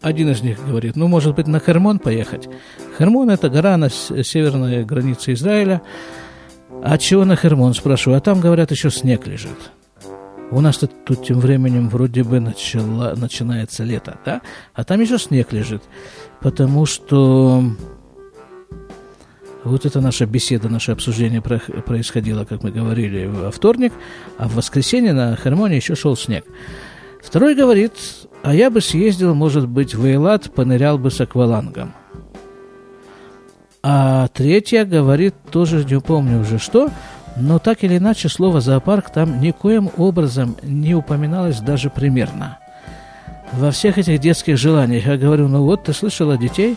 Один 0.00 0.30
из 0.30 0.42
них 0.42 0.64
говорит, 0.64 0.94
ну, 0.94 1.08
может 1.08 1.34
быть, 1.34 1.48
на 1.48 1.58
Хермон 1.58 1.98
поехать. 1.98 2.48
Хермон– 2.96 3.30
это 3.32 3.48
гора 3.48 3.76
на 3.76 3.90
северной 3.90 4.84
границе 4.84 5.32
Израиля. 5.32 5.82
А 6.82 6.98
чего 6.98 7.24
на 7.24 7.34
Хермон, 7.34 7.74
спрашиваю? 7.74 8.18
А 8.18 8.20
там, 8.20 8.40
говорят, 8.40 8.70
еще 8.70 8.90
снег 8.90 9.26
лежит. 9.26 9.72
У 10.50 10.60
нас 10.60 10.78
тут, 10.78 11.04
тут 11.04 11.26
тем 11.26 11.40
временем 11.40 11.88
вроде 11.88 12.22
бы 12.22 12.38
начала, 12.38 13.14
начинается 13.16 13.82
лето, 13.82 14.18
да? 14.24 14.40
А 14.72 14.84
там 14.84 15.00
еще 15.00 15.18
снег 15.18 15.52
лежит. 15.52 15.82
Потому 16.40 16.86
что 16.86 17.64
вот 19.64 19.84
это 19.84 20.00
наша 20.00 20.24
беседа, 20.26 20.68
наше 20.68 20.92
обсуждение 20.92 21.42
происходило, 21.42 22.44
как 22.44 22.62
мы 22.62 22.70
говорили, 22.70 23.26
во 23.26 23.50
вторник, 23.50 23.92
а 24.38 24.48
в 24.48 24.54
воскресенье 24.54 25.12
на 25.12 25.36
Хермоне 25.36 25.76
еще 25.76 25.96
шел 25.96 26.16
снег. 26.16 26.44
Второй 27.20 27.56
говорит, 27.56 27.92
а 28.42 28.54
я 28.54 28.70
бы 28.70 28.80
съездил, 28.80 29.34
может 29.34 29.68
быть, 29.68 29.94
в 29.94 30.04
Эйлат, 30.04 30.52
понырял 30.52 30.98
бы 30.98 31.10
с 31.10 31.20
аквалангом. 31.20 31.92
А 33.82 34.28
третья 34.28 34.84
говорит, 34.84 35.34
тоже 35.50 35.84
не 35.84 36.00
помню 36.00 36.40
уже 36.40 36.58
что, 36.58 36.90
но 37.36 37.58
так 37.58 37.84
или 37.84 37.98
иначе 37.98 38.28
слово 38.28 38.60
«зоопарк» 38.60 39.10
там 39.10 39.40
никоим 39.40 39.90
образом 39.96 40.56
не 40.62 40.94
упоминалось 40.94 41.60
даже 41.60 41.88
примерно. 41.88 42.58
Во 43.52 43.70
всех 43.70 43.96
этих 43.96 44.20
детских 44.20 44.58
желаниях 44.58 45.06
я 45.06 45.16
говорю, 45.16 45.48
ну 45.48 45.62
вот, 45.62 45.84
ты 45.84 45.92
слышала 45.92 46.36
детей? 46.36 46.76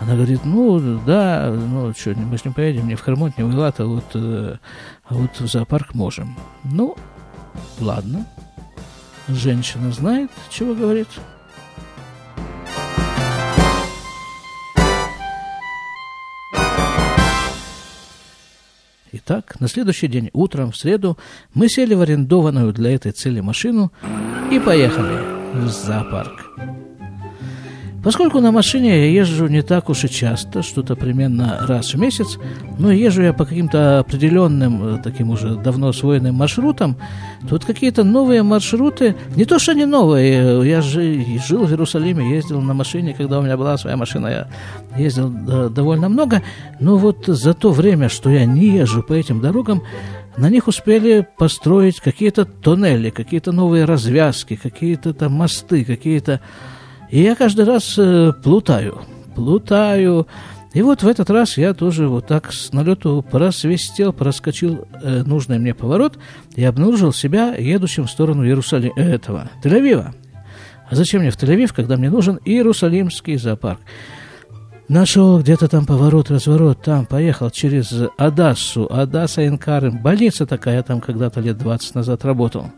Она 0.00 0.14
говорит, 0.14 0.40
ну 0.44 0.98
да, 1.06 1.50
ну 1.50 1.92
что, 1.92 2.10
мы 2.16 2.38
с 2.38 2.44
ним 2.44 2.54
поедем 2.54 2.88
не 2.88 2.94
в 2.94 3.04
Хермонт, 3.04 3.38
не 3.38 3.44
в 3.44 3.52
Илат, 3.52 3.78
а 3.78 3.84
вот, 3.84 4.04
э, 4.14 4.56
а 5.08 5.14
вот 5.14 5.38
в 5.38 5.46
зоопарк 5.46 5.94
можем. 5.94 6.36
Ну, 6.64 6.96
ладно, 7.78 8.24
Женщина 9.28 9.92
знает, 9.92 10.30
чего 10.50 10.74
говорит. 10.74 11.08
Итак, 19.12 19.60
на 19.60 19.68
следующий 19.68 20.08
день 20.08 20.30
утром, 20.32 20.70
в 20.70 20.76
среду, 20.76 21.18
мы 21.52 21.68
сели 21.68 21.94
в 21.94 22.00
арендованную 22.00 22.72
для 22.72 22.94
этой 22.94 23.12
цели 23.12 23.40
машину 23.40 23.92
и 24.50 24.58
поехали 24.58 25.18
в 25.54 25.68
зоопарк. 25.68 26.87
Поскольку 28.08 28.40
на 28.40 28.52
машине 28.52 28.88
я 28.88 29.20
езжу 29.20 29.48
не 29.48 29.60
так 29.60 29.90
уж 29.90 30.04
и 30.04 30.08
часто, 30.08 30.62
что-то 30.62 30.96
примерно 30.96 31.58
раз 31.68 31.92
в 31.92 31.98
месяц, 31.98 32.38
но 32.78 32.90
езжу 32.90 33.20
я 33.20 33.34
по 33.34 33.44
каким-то 33.44 33.98
определенным, 33.98 34.96
э, 34.96 35.02
таким 35.04 35.28
уже 35.28 35.56
давно 35.56 35.88
освоенным 35.88 36.34
маршрутам, 36.34 36.96
тут 37.50 37.66
какие-то 37.66 38.04
новые 38.04 38.42
маршруты, 38.42 39.14
не 39.36 39.44
то 39.44 39.58
что 39.58 39.72
они 39.72 39.84
новые, 39.84 40.66
я 40.66 40.80
же 40.80 41.22
жил 41.46 41.66
в 41.66 41.70
Иерусалиме, 41.70 42.30
ездил 42.34 42.62
на 42.62 42.72
машине, 42.72 43.12
когда 43.12 43.40
у 43.40 43.42
меня 43.42 43.58
была 43.58 43.76
своя 43.76 43.98
машина, 43.98 44.28
я 44.28 44.48
ездил 44.96 45.28
довольно 45.68 46.08
много, 46.08 46.42
но 46.80 46.96
вот 46.96 47.26
за 47.26 47.52
то 47.52 47.72
время, 47.72 48.08
что 48.08 48.30
я 48.30 48.46
не 48.46 48.68
езжу 48.68 49.02
по 49.02 49.12
этим 49.12 49.42
дорогам, 49.42 49.82
на 50.38 50.48
них 50.48 50.66
успели 50.66 51.26
построить 51.36 52.00
какие-то 52.00 52.46
тоннели, 52.46 53.10
какие-то 53.10 53.52
новые 53.52 53.84
развязки, 53.84 54.56
какие-то 54.56 55.12
там 55.12 55.32
мосты, 55.32 55.84
какие-то 55.84 56.40
и 57.10 57.22
я 57.22 57.34
каждый 57.34 57.64
раз 57.64 57.94
э, 57.98 58.32
плутаю, 58.42 59.00
плутаю. 59.34 60.26
И 60.74 60.82
вот 60.82 61.02
в 61.02 61.08
этот 61.08 61.30
раз 61.30 61.56
я 61.56 61.72
тоже 61.72 62.08
вот 62.08 62.26
так 62.26 62.52
с 62.52 62.72
налету 62.72 63.24
просвистел, 63.28 64.12
проскочил 64.12 64.86
э, 65.02 65.22
нужный 65.24 65.58
мне 65.58 65.74
поворот 65.74 66.18
и 66.54 66.64
обнаружил 66.64 67.12
себя 67.12 67.54
едущим 67.54 68.04
в 68.04 68.10
сторону 68.10 68.44
Иерусалима, 68.44 68.94
э, 68.96 69.14
этого, 69.14 69.50
Тель-Авива. 69.64 70.14
А 70.90 70.94
зачем 70.94 71.22
мне 71.22 71.30
в 71.30 71.36
Тель-Авив, 71.36 71.72
когда 71.74 71.96
мне 71.96 72.10
нужен 72.10 72.38
Иерусалимский 72.44 73.36
зоопарк? 73.38 73.80
Нашел 74.88 75.38
где-то 75.40 75.68
там 75.68 75.84
поворот, 75.84 76.30
разворот, 76.30 76.82
там 76.82 77.04
поехал 77.04 77.50
через 77.50 77.92
Адассу, 78.16 78.86
Адасса 78.90 79.46
Инкарым, 79.46 79.98
больница 79.98 80.46
такая, 80.46 80.82
там 80.82 81.00
когда-то 81.02 81.40
лет 81.40 81.58
20 81.58 81.94
назад 81.94 82.24
работал. 82.24 82.70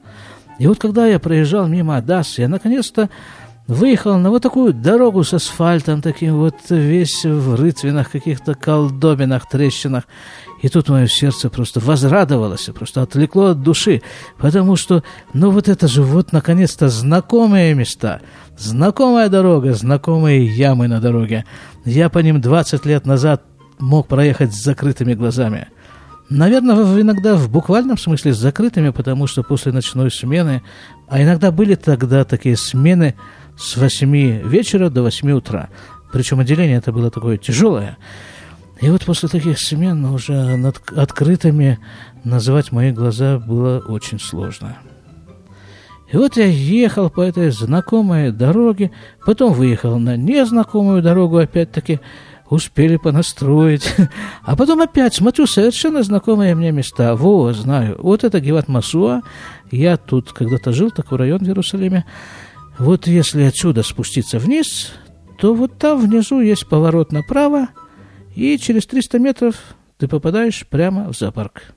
И 0.58 0.66
вот 0.66 0.78
когда 0.78 1.06
я 1.06 1.18
проезжал 1.18 1.68
мимо 1.68 1.96
Адассы, 1.96 2.42
я 2.42 2.48
наконец-то 2.48 3.08
Выехал 3.70 4.18
на 4.18 4.30
вот 4.30 4.42
такую 4.42 4.74
дорогу 4.74 5.22
с 5.22 5.32
асфальтом, 5.32 6.02
таким 6.02 6.38
вот 6.38 6.56
весь 6.70 7.24
в 7.24 7.54
рытвинах, 7.54 8.10
каких-то 8.10 8.56
колдобинах, 8.56 9.48
трещинах. 9.48 10.08
И 10.60 10.68
тут 10.68 10.88
мое 10.88 11.06
сердце 11.06 11.48
просто 11.50 11.78
возрадовалось, 11.78 12.68
просто 12.74 13.02
отвлекло 13.02 13.50
от 13.50 13.62
души, 13.62 14.02
потому 14.38 14.74
что, 14.74 15.04
ну 15.34 15.52
вот 15.52 15.68
это 15.68 15.86
же 15.86 16.02
вот 16.02 16.32
наконец-то 16.32 16.88
знакомые 16.88 17.74
места, 17.74 18.22
знакомая 18.58 19.28
дорога, 19.28 19.72
знакомые 19.74 20.44
ямы 20.46 20.88
на 20.88 21.00
дороге. 21.00 21.44
Я 21.84 22.08
по 22.08 22.18
ним 22.18 22.40
20 22.40 22.84
лет 22.86 23.06
назад 23.06 23.44
мог 23.78 24.08
проехать 24.08 24.52
с 24.52 24.64
закрытыми 24.64 25.14
глазами. 25.14 25.68
Наверное, 26.28 26.74
иногда 27.00 27.36
в 27.36 27.48
буквальном 27.48 27.98
смысле 27.98 28.32
с 28.32 28.38
закрытыми, 28.38 28.90
потому 28.90 29.28
что 29.28 29.44
после 29.44 29.70
ночной 29.70 30.10
смены, 30.10 30.62
а 31.08 31.22
иногда 31.22 31.52
были 31.52 31.76
тогда 31.76 32.24
такие 32.24 32.56
смены, 32.56 33.14
с 33.60 33.76
8 33.76 34.48
вечера 34.48 34.88
до 34.88 35.02
8 35.02 35.30
утра. 35.32 35.68
Причем 36.12 36.40
отделение 36.40 36.78
это 36.78 36.92
было 36.92 37.10
такое 37.10 37.36
тяжелое. 37.36 37.98
И 38.80 38.88
вот 38.88 39.04
после 39.04 39.28
таких 39.28 39.58
смен 39.58 40.04
уже 40.06 40.56
над 40.56 40.80
открытыми 40.96 41.78
называть 42.24 42.72
мои 42.72 42.90
глаза 42.90 43.38
было 43.38 43.80
очень 43.86 44.18
сложно. 44.18 44.78
И 46.10 46.16
вот 46.16 46.36
я 46.36 46.46
ехал 46.46 47.10
по 47.10 47.20
этой 47.20 47.50
знакомой 47.50 48.32
дороге, 48.32 48.90
потом 49.24 49.52
выехал 49.52 49.98
на 49.98 50.16
незнакомую 50.16 51.02
дорогу, 51.02 51.36
опять-таки 51.36 52.00
успели 52.48 52.96
понастроить. 52.96 53.94
А 54.42 54.56
потом 54.56 54.80
опять 54.80 55.14
смотрю 55.14 55.46
совершенно 55.46 56.02
знакомые 56.02 56.54
мне 56.54 56.72
места. 56.72 57.14
Во, 57.14 57.52
знаю, 57.52 57.96
вот 58.00 58.24
это 58.24 58.40
Геват 58.40 58.66
Масуа. 58.66 59.20
Я 59.70 59.96
тут 59.98 60.32
когда-то 60.32 60.72
жил, 60.72 60.90
такой 60.90 61.18
район 61.18 61.38
в 61.40 61.46
Иерусалиме. 61.46 62.04
Вот 62.80 63.06
если 63.06 63.42
отсюда 63.42 63.82
спуститься 63.82 64.38
вниз, 64.38 64.92
то 65.38 65.52
вот 65.52 65.78
там 65.78 66.00
внизу 66.00 66.40
есть 66.40 66.66
поворот 66.66 67.12
направо, 67.12 67.68
и 68.34 68.56
через 68.56 68.86
300 68.86 69.18
метров 69.18 69.54
ты 69.98 70.08
попадаешь 70.08 70.66
прямо 70.66 71.12
в 71.12 71.14
зоопарк. 71.14 71.74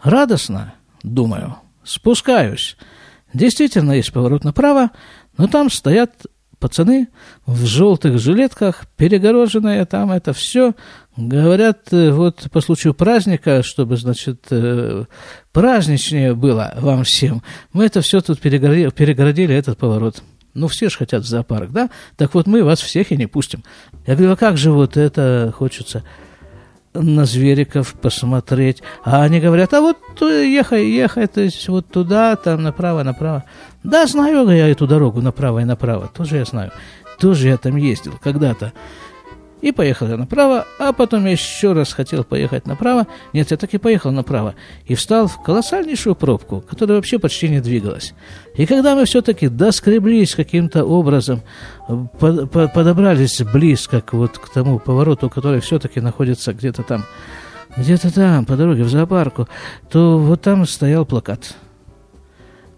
Радостно, 0.00 0.74
думаю, 1.02 1.56
спускаюсь. 1.82 2.76
Действительно 3.34 3.94
есть 3.94 4.12
поворот 4.12 4.44
направо, 4.44 4.92
но 5.36 5.48
там 5.48 5.70
стоят 5.70 6.26
пацаны 6.58 7.08
в 7.46 7.64
желтых 7.64 8.18
жилетках, 8.18 8.86
перегороженные 8.96 9.84
там 9.84 10.10
это 10.10 10.32
все. 10.32 10.74
Говорят, 11.16 11.92
э, 11.92 12.10
вот 12.12 12.48
по 12.52 12.60
случаю 12.60 12.94
праздника, 12.94 13.62
чтобы, 13.62 13.96
значит, 13.96 14.46
э, 14.50 15.04
праздничнее 15.52 16.34
было 16.34 16.74
вам 16.80 17.04
всем, 17.04 17.42
мы 17.72 17.86
это 17.86 18.00
все 18.00 18.20
тут 18.20 18.40
перегородили, 18.40 18.90
перегородили 18.90 19.54
этот 19.54 19.78
поворот. 19.78 20.22
Ну, 20.54 20.66
все 20.66 20.88
же 20.88 20.98
хотят 20.98 21.22
в 21.22 21.28
зоопарк, 21.28 21.70
да? 21.70 21.90
Так 22.16 22.34
вот 22.34 22.46
мы 22.46 22.64
вас 22.64 22.80
всех 22.80 23.12
и 23.12 23.16
не 23.16 23.26
пустим. 23.26 23.62
Я 24.06 24.14
говорю, 24.16 24.32
а 24.32 24.36
как 24.36 24.56
же 24.56 24.72
вот 24.72 24.96
это 24.96 25.52
хочется 25.56 26.04
на 26.94 27.24
звериков 27.24 27.94
посмотреть. 27.94 28.82
А 29.04 29.22
они 29.22 29.40
говорят, 29.40 29.72
а 29.74 29.80
вот 29.80 29.98
ехай, 30.20 30.86
ехай, 30.86 31.26
то 31.26 31.40
есть 31.40 31.68
вот 31.68 31.88
туда, 31.88 32.36
там 32.36 32.62
направо, 32.62 33.02
направо. 33.02 33.44
Да, 33.84 34.06
знаю 34.06 34.48
я 34.50 34.68
эту 34.68 34.86
дорогу 34.86 35.20
направо 35.20 35.60
и 35.60 35.64
направо, 35.64 36.08
тоже 36.08 36.38
я 36.38 36.44
знаю. 36.44 36.72
Тоже 37.18 37.48
я 37.48 37.56
там 37.56 37.76
ездил 37.76 38.14
когда-то. 38.22 38.72
И 39.60 39.72
поехал 39.72 40.06
я 40.06 40.16
направо, 40.16 40.66
а 40.78 40.92
потом 40.92 41.26
еще 41.26 41.72
раз 41.72 41.92
хотел 41.92 42.22
поехать 42.22 42.66
направо. 42.66 43.08
Нет, 43.32 43.50
я 43.50 43.56
так 43.56 43.74
и 43.74 43.78
поехал 43.78 44.12
направо. 44.12 44.54
И 44.86 44.94
встал 44.94 45.26
в 45.26 45.42
колоссальнейшую 45.42 46.14
пробку, 46.14 46.60
которая 46.60 46.96
вообще 46.96 47.18
почти 47.18 47.48
не 47.48 47.60
двигалась. 47.60 48.14
И 48.54 48.66
когда 48.66 48.94
мы 48.94 49.04
все-таки 49.04 49.48
доскреблись 49.48 50.36
каким-то 50.36 50.84
образом, 50.84 51.42
под, 52.20 52.50
под, 52.50 52.72
подобрались 52.72 53.42
близко 53.42 54.00
к, 54.00 54.12
вот, 54.12 54.38
к 54.38 54.48
тому 54.48 54.78
повороту, 54.78 55.28
который 55.28 55.60
все-таки 55.60 56.00
находится 56.00 56.52
где-то 56.52 56.84
там, 56.84 57.04
где-то 57.76 58.14
там, 58.14 58.44
по 58.44 58.56
дороге 58.56 58.84
в 58.84 58.88
зоопарку, 58.88 59.48
то 59.90 60.18
вот 60.18 60.40
там 60.40 60.66
стоял 60.66 61.04
плакат. 61.04 61.56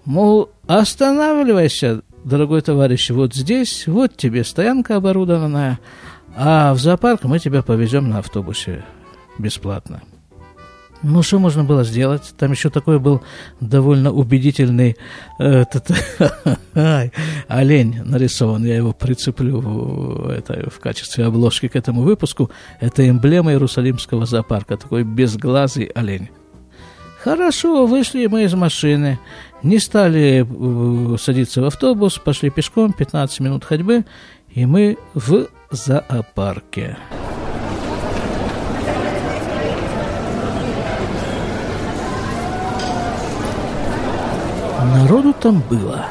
Мол, 0.07 0.49
останавливайся, 0.67 2.03
дорогой 2.25 2.63
товарищ, 2.63 3.11
вот 3.11 3.35
здесь, 3.35 3.87
вот 3.87 4.17
тебе 4.17 4.45
стоянка 4.45 4.97
оборудованная, 4.97 5.79
а 6.37 6.75
в 6.75 6.79
зоопарк 6.79 7.25
мы 7.25 7.39
тебя 7.39 7.63
повезем 7.63 8.09
на 8.09 8.19
автобусе 8.19 8.85
бесплатно. 9.39 10.03
Ну, 11.03 11.23
что 11.23 11.39
можно 11.39 11.65
было 11.65 11.83
сделать? 11.83 12.35
Там 12.37 12.51
еще 12.53 12.69
такой 12.69 12.99
был 12.99 13.23
довольно 13.61 14.13
убедительный 14.13 14.97
э, 15.39 15.65
олень 17.49 18.03
нарисован. 18.05 18.65
Я 18.65 18.77
его 18.77 18.93
прицеплю 18.93 19.61
в, 19.61 20.29
это, 20.29 20.69
в 20.69 20.79
качестве 20.79 21.25
обложки 21.25 21.69
к 21.69 21.77
этому 21.77 22.03
выпуску. 22.03 22.51
Это 22.81 23.09
эмблема 23.09 23.53
Иерусалимского 23.53 24.27
зоопарка. 24.27 24.77
Такой 24.77 25.05
безглазый 25.05 25.87
олень. 25.87 26.29
Хорошо, 27.23 27.87
вышли 27.87 28.27
мы 28.27 28.45
из 28.45 28.53
машины. 28.53 29.19
Не 29.63 29.79
стали 29.79 30.47
э, 30.47 31.17
садиться 31.19 31.63
в 31.63 31.65
автобус, 31.65 32.19
пошли 32.19 32.51
пешком, 32.51 32.93
15 32.93 33.41
минут 33.41 33.65
ходьбы, 33.65 34.05
и 34.51 34.67
мы 34.67 34.99
в 35.15 35.49
зоопарке. 35.71 36.97
Народу 44.95 45.33
там 45.33 45.63
было. 45.71 46.07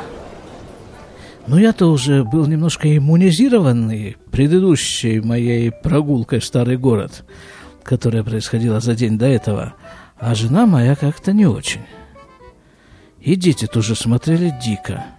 Но 1.48 1.60
я-то 1.60 1.88
уже 1.88 2.24
был 2.24 2.46
немножко 2.46 2.96
иммунизированный 2.96 4.18
предыдущей 4.32 5.20
моей 5.20 5.72
прогулкой 5.72 6.40
в 6.40 6.46
старый 6.46 6.78
город, 6.78 7.26
которая 7.84 8.24
происходила 8.24 8.80
за 8.80 8.96
день 8.96 9.18
до 9.18 9.26
этого, 9.26 9.74
а 10.18 10.36
жена 10.36 10.66
моя 10.66 10.96
как-то 10.96 11.34
не 11.34 11.46
очень. 11.46 11.82
И 13.20 13.36
дети 13.36 13.68
тоже 13.68 13.96
смотрели 13.96 14.54
дико– 14.62 15.04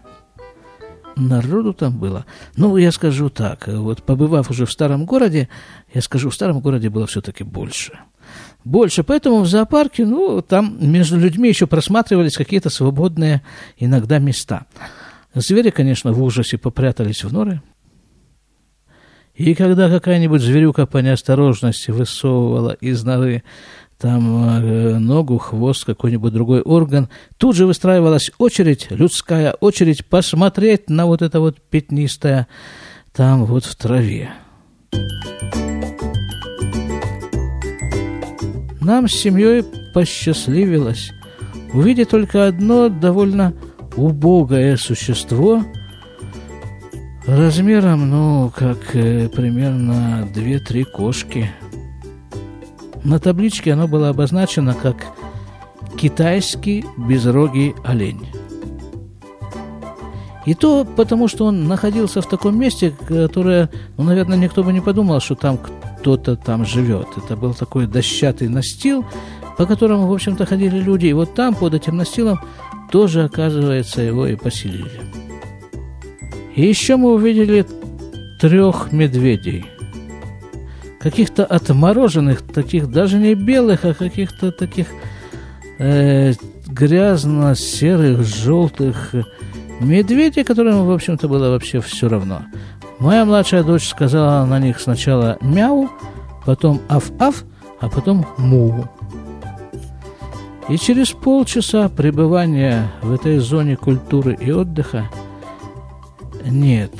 народу 1.16 1.72
там 1.72 1.98
было. 1.98 2.26
Ну, 2.56 2.76
я 2.76 2.92
скажу 2.92 3.30
так, 3.30 3.68
вот 3.68 4.02
побывав 4.02 4.50
уже 4.50 4.66
в 4.66 4.72
старом 4.72 5.04
городе, 5.04 5.48
я 5.92 6.00
скажу, 6.02 6.30
в 6.30 6.34
старом 6.34 6.60
городе 6.60 6.90
было 6.90 7.06
все-таки 7.06 7.44
больше. 7.44 7.98
Больше, 8.64 9.02
поэтому 9.02 9.40
в 9.40 9.46
зоопарке, 9.46 10.04
ну, 10.04 10.42
там 10.42 10.76
между 10.80 11.18
людьми 11.18 11.48
еще 11.48 11.66
просматривались 11.66 12.36
какие-то 12.36 12.70
свободные 12.70 13.42
иногда 13.78 14.18
места. 14.18 14.66
Звери, 15.34 15.70
конечно, 15.70 16.12
в 16.12 16.22
ужасе 16.22 16.58
попрятались 16.58 17.24
в 17.24 17.32
норы. 17.32 17.62
И 19.34 19.54
когда 19.54 19.88
какая-нибудь 19.88 20.42
зверюка 20.42 20.84
по 20.84 20.98
неосторожности 20.98 21.90
высовывала 21.90 22.72
из 22.72 23.02
норы 23.04 23.42
там 24.00 24.62
э, 24.64 24.98
ногу, 24.98 25.38
хвост, 25.38 25.84
какой-нибудь 25.84 26.32
другой 26.32 26.62
орган. 26.62 27.08
Тут 27.36 27.54
же 27.54 27.66
выстраивалась 27.66 28.30
очередь, 28.38 28.86
людская 28.90 29.52
очередь, 29.60 30.06
посмотреть 30.06 30.88
на 30.88 31.06
вот 31.06 31.20
это 31.20 31.40
вот 31.40 31.60
пятнистое 31.60 32.48
там 33.12 33.44
вот 33.44 33.64
в 33.64 33.76
траве. 33.76 34.30
Нам 38.80 39.08
с 39.08 39.12
семьей 39.12 39.64
посчастливилось 39.92 41.12
увидеть 41.74 42.08
только 42.08 42.46
одно 42.46 42.88
довольно 42.88 43.52
убогое 43.96 44.76
существо, 44.76 45.62
размером, 47.26 48.08
ну, 48.08 48.52
как 48.54 48.96
э, 48.96 49.28
примерно 49.28 50.26
2-3 50.34 50.84
кошки. 50.84 51.50
На 53.04 53.18
табличке 53.18 53.72
оно 53.72 53.88
было 53.88 54.08
обозначено 54.08 54.74
как 54.74 55.06
китайский 55.96 56.84
безрогий 56.96 57.74
олень. 57.84 58.26
И 60.46 60.54
то 60.54 60.84
потому, 60.84 61.28
что 61.28 61.44
он 61.46 61.68
находился 61.68 62.22
в 62.22 62.28
таком 62.28 62.58
месте, 62.58 62.92
которое, 63.06 63.68
ну, 63.96 64.04
наверное, 64.04 64.38
никто 64.38 64.64
бы 64.64 64.72
не 64.72 64.80
подумал, 64.80 65.20
что 65.20 65.34
там 65.34 65.58
кто-то 65.58 66.36
там 66.36 66.64
живет. 66.64 67.08
Это 67.16 67.36
был 67.36 67.54
такой 67.54 67.86
дощатый 67.86 68.48
настил, 68.48 69.04
по 69.58 69.66
которому, 69.66 70.06
в 70.06 70.12
общем-то, 70.12 70.46
ходили 70.46 70.78
люди. 70.78 71.06
И 71.06 71.12
вот 71.12 71.34
там, 71.34 71.54
под 71.54 71.74
этим 71.74 71.98
настилом, 71.98 72.40
тоже, 72.90 73.24
оказывается, 73.24 74.00
его 74.00 74.26
и 74.26 74.34
поселили. 74.34 75.00
И 76.56 76.66
еще 76.66 76.96
мы 76.96 77.12
увидели 77.12 77.66
трех 78.40 78.92
медведей. 78.92 79.66
Каких-то 81.00 81.44
отмороженных, 81.44 82.42
таких 82.42 82.90
даже 82.90 83.16
не 83.18 83.34
белых, 83.34 83.84
а 83.84 83.94
каких-то 83.94 84.52
таких 84.52 84.86
э, 85.78 86.34
грязно-серых, 86.66 88.22
желтых 88.22 89.14
медведей, 89.80 90.44
которым, 90.44 90.84
в 90.84 90.90
общем-то, 90.90 91.26
было 91.26 91.50
вообще 91.50 91.80
все 91.80 92.08
равно. 92.08 92.42
Моя 92.98 93.24
младшая 93.24 93.64
дочь 93.64 93.88
сказала 93.88 94.44
на 94.44 94.58
них 94.58 94.78
сначала 94.78 95.38
мяу, 95.40 95.88
потом 96.44 96.80
аф-аф, 96.88 97.44
а 97.80 97.88
потом 97.88 98.26
му. 98.36 98.86
И 100.68 100.76
через 100.76 101.10
полчаса 101.10 101.88
пребывания 101.88 102.92
в 103.02 103.12
этой 103.12 103.38
зоне 103.38 103.76
культуры 103.76 104.36
и 104.38 104.52
отдыха 104.52 105.10
нет. 106.44 106.92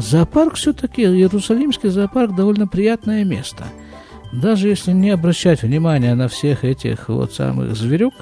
Зоопарк 0.00 0.54
все-таки, 0.54 1.02
Иерусалимский 1.02 1.90
зоопарк 1.90 2.34
довольно 2.34 2.66
приятное 2.66 3.24
место. 3.24 3.64
Даже 4.32 4.68
если 4.68 4.92
не 4.92 5.10
обращать 5.10 5.62
внимания 5.62 6.14
на 6.14 6.28
всех 6.28 6.64
этих 6.64 7.08
вот 7.08 7.34
самых 7.34 7.76
зверюк, 7.76 8.14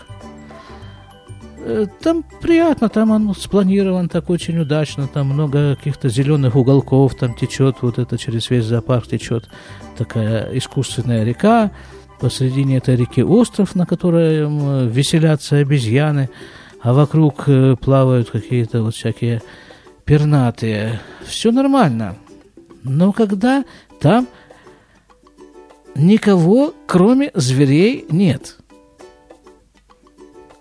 э, 1.59 1.87
там 2.03 2.25
приятно, 2.41 2.89
там 2.89 3.11
он 3.11 3.35
спланирован 3.35 4.09
так 4.09 4.29
очень 4.31 4.59
удачно, 4.59 5.07
там 5.07 5.29
много 5.29 5.77
каких-то 5.77 6.09
зеленых 6.09 6.57
уголков, 6.57 7.15
там 7.15 7.35
течет 7.35 7.77
вот 7.83 7.99
это 7.99 8.19
через 8.19 8.51
весь 8.51 8.65
зоопарк 8.65 9.07
течет 9.07 9.49
такая 9.97 10.57
искусственная 10.57 11.25
река, 11.25 11.71
посредине 12.21 12.79
этой 12.79 12.97
реки 12.97 13.23
остров, 13.23 13.75
на 13.75 13.87
котором 13.87 14.89
веселятся 14.89 15.57
обезьяны, 15.57 16.31
а 16.83 16.93
вокруг 16.93 17.45
э, 17.47 17.77
плавают 17.77 18.31
какие-то 18.31 18.83
вот 18.83 18.95
всякие 18.95 19.43
пернатые. 20.09 21.01
Все 21.27 21.53
нормально. 21.53 22.17
Но 22.83 23.13
когда 23.13 23.65
там 24.01 24.27
никого, 25.95 26.75
кроме 26.87 27.31
зверей, 27.35 28.07
нет. 28.09 28.57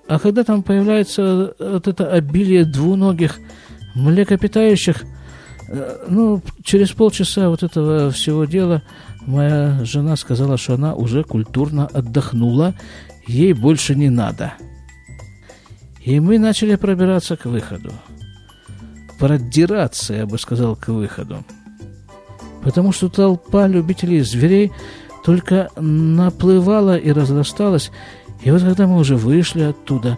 А 0.08 0.20
когда 0.20 0.44
там 0.44 0.64
появляется 0.64 1.56
вот 1.60 1.88
это 1.88 2.12
обилие 2.12 2.66
двуногих 2.66 3.40
млекопитающих, 3.96 5.04
э, 5.70 6.06
ну, 6.10 6.42
через 6.64 6.92
полчаса 6.92 7.50
вот 7.50 7.64
этого 7.64 8.12
всего 8.12 8.46
дела 8.46 8.84
моя 9.26 9.84
жена 9.84 10.18
сказала, 10.18 10.58
что 10.58 10.74
она 10.74 10.94
уже 10.94 11.24
культурно 11.24 11.88
отдохнула, 11.88 12.76
ей 13.26 13.54
больше 13.54 13.96
не 13.96 14.10
надо– 14.10 14.54
и 16.08 16.22
мы 16.22 16.40
начали 16.40 16.76
пробираться 16.76 17.36
к 17.36 17.44
выходу. 17.44 17.92
Продираться, 19.20 20.14
я 20.14 20.26
бы 20.26 20.38
сказал, 20.38 20.76
к 20.76 20.90
выходу. 20.90 21.44
Потому 22.64 22.92
что 22.92 23.10
толпа 23.10 23.68
любителей 23.68 24.22
зверей 24.22 24.72
только 25.24 25.70
наплывала 25.76 26.98
и 26.98 27.12
разрасталась. 27.12 27.92
И 28.44 28.52
вот 28.52 28.62
когда 28.62 28.88
мы 28.88 28.98
уже 28.98 29.16
вышли 29.16 29.62
оттуда, 29.62 30.18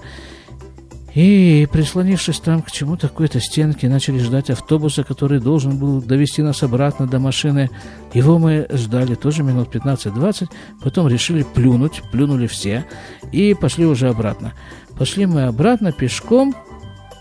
и, 1.16 1.68
прислонившись 1.72 2.40
там 2.40 2.62
к 2.62 2.72
чему-то, 2.72 3.08
какой-то 3.08 3.40
стенке, 3.40 3.90
начали 3.90 4.20
ждать 4.20 4.50
автобуса, 4.50 5.04
который 5.04 5.40
должен 5.40 5.78
был 5.78 6.02
довести 6.02 6.42
нас 6.42 6.62
обратно 6.62 7.08
до 7.08 7.20
машины. 7.20 7.70
Его 8.14 8.38
мы 8.38 8.68
ждали 8.72 9.16
тоже 9.16 9.44
минут 9.44 9.74
15-20, 9.74 10.50
потом 10.84 11.08
решили 11.08 11.44
плюнуть, 11.44 12.04
плюнули 12.12 12.48
все 12.48 12.86
и 13.32 13.56
пошли 13.60 13.86
уже 13.86 14.10
обратно. 14.10 14.54
Пошли 14.98 15.26
мы 15.26 15.44
обратно 15.44 15.92
пешком. 15.92 16.56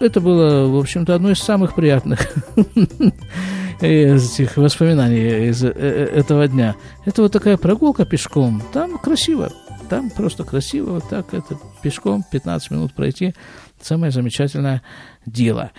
Это 0.01 0.21
было, 0.21 0.69
в 0.69 0.79
общем-то, 0.79 1.15
одно 1.15 1.31
из 1.31 1.39
самых 1.39 1.75
приятных 1.75 2.33
этих 3.81 4.57
воспоминаний 4.57 5.49
из 5.49 5.65
э, 5.65 5.73
э, 5.75 6.05
этого 6.15 6.47
дня. 6.47 6.77
Это 7.05 7.23
вот 7.23 7.33
такая 7.33 7.57
прогулка 7.57 8.05
пешком. 8.05 8.63
Там 8.73 8.99
красиво. 8.99 9.51
Там 9.89 10.11
просто 10.11 10.45
красиво. 10.45 10.95
Вот 10.95 11.09
так 11.09 11.35
это 11.35 11.59
пешком 11.83 12.25
15 12.31 12.71
минут 12.71 12.95
пройти. 12.95 13.35
Самое 13.81 14.13
замечательное 14.13 14.83
дело. 15.27 15.73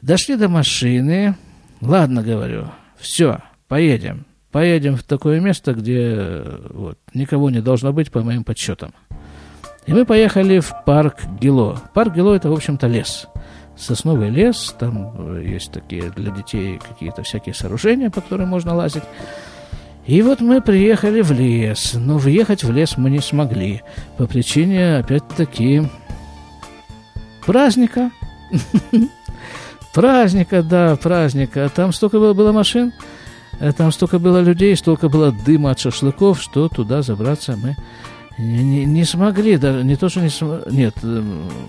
Дошли 0.00 0.36
до 0.36 0.48
машины. 0.48 1.36
Ладно, 1.80 2.22
говорю. 2.22 2.70
Все, 2.98 3.40
поедем. 3.68 4.26
Поедем 4.50 4.96
в 4.96 5.02
такое 5.02 5.40
место, 5.40 5.74
где 5.74 6.42
вот, 6.70 6.98
никого 7.12 7.50
не 7.50 7.60
должно 7.60 7.92
быть, 7.92 8.12
по 8.12 8.22
моим 8.22 8.44
подсчетам. 8.44 8.94
И 9.86 9.92
мы 9.92 10.06
поехали 10.06 10.60
в 10.60 10.72
парк 10.86 11.18
Гило. 11.40 11.80
Парк 11.92 12.14
Гило– 12.14 12.34
это, 12.36 12.48
в 12.48 12.54
общем-то, 12.54 12.86
лес. 12.86 13.26
Сосновый 13.76 14.30
лес, 14.30 14.74
там 14.78 15.12
э, 15.18 15.44
есть 15.44 15.72
такие 15.72 16.10
для 16.10 16.30
детей 16.30 16.78
какие-то 16.78 17.22
всякие 17.22 17.54
сооружения, 17.54 18.08
по 18.08 18.20
которым 18.20 18.48
можно 18.48 18.74
лазить. 18.74 19.02
И 20.06 20.22
вот 20.22 20.40
мы 20.40 20.60
приехали 20.60 21.22
в 21.22 21.32
лес, 21.32 21.94
но 21.94 22.18
въехать 22.18 22.62
в 22.62 22.70
лес 22.70 22.96
мы 22.96 23.10
не 23.10 23.20
смогли 23.20 23.82
по 24.16 24.26
причине, 24.26 24.98
опять-таки, 24.98 25.82
праздника. 27.44 28.10
Праздника, 29.92 30.64
да, 30.64 30.96
праздника. 30.96 31.70
Там 31.72 31.92
столько 31.92 32.18
было, 32.18 32.34
было 32.34 32.50
машин, 32.50 32.92
э, 33.60 33.72
там 33.72 33.92
столько 33.92 34.18
было 34.18 34.40
людей, 34.40 34.76
столько 34.76 35.08
было 35.08 35.30
дыма 35.30 35.70
от 35.70 35.78
шашлыков, 35.78 36.40
что 36.40 36.68
туда 36.68 37.02
забраться 37.02 37.56
мы 37.56 37.76
не, 38.38 38.84
не 38.84 39.04
смогли, 39.04 39.56
даже 39.56 39.84
не 39.84 39.96
то, 39.96 40.08
что 40.08 40.20
не 40.20 40.28
смогли, 40.28 40.76
нет, 40.76 40.94
э, 41.02 41.22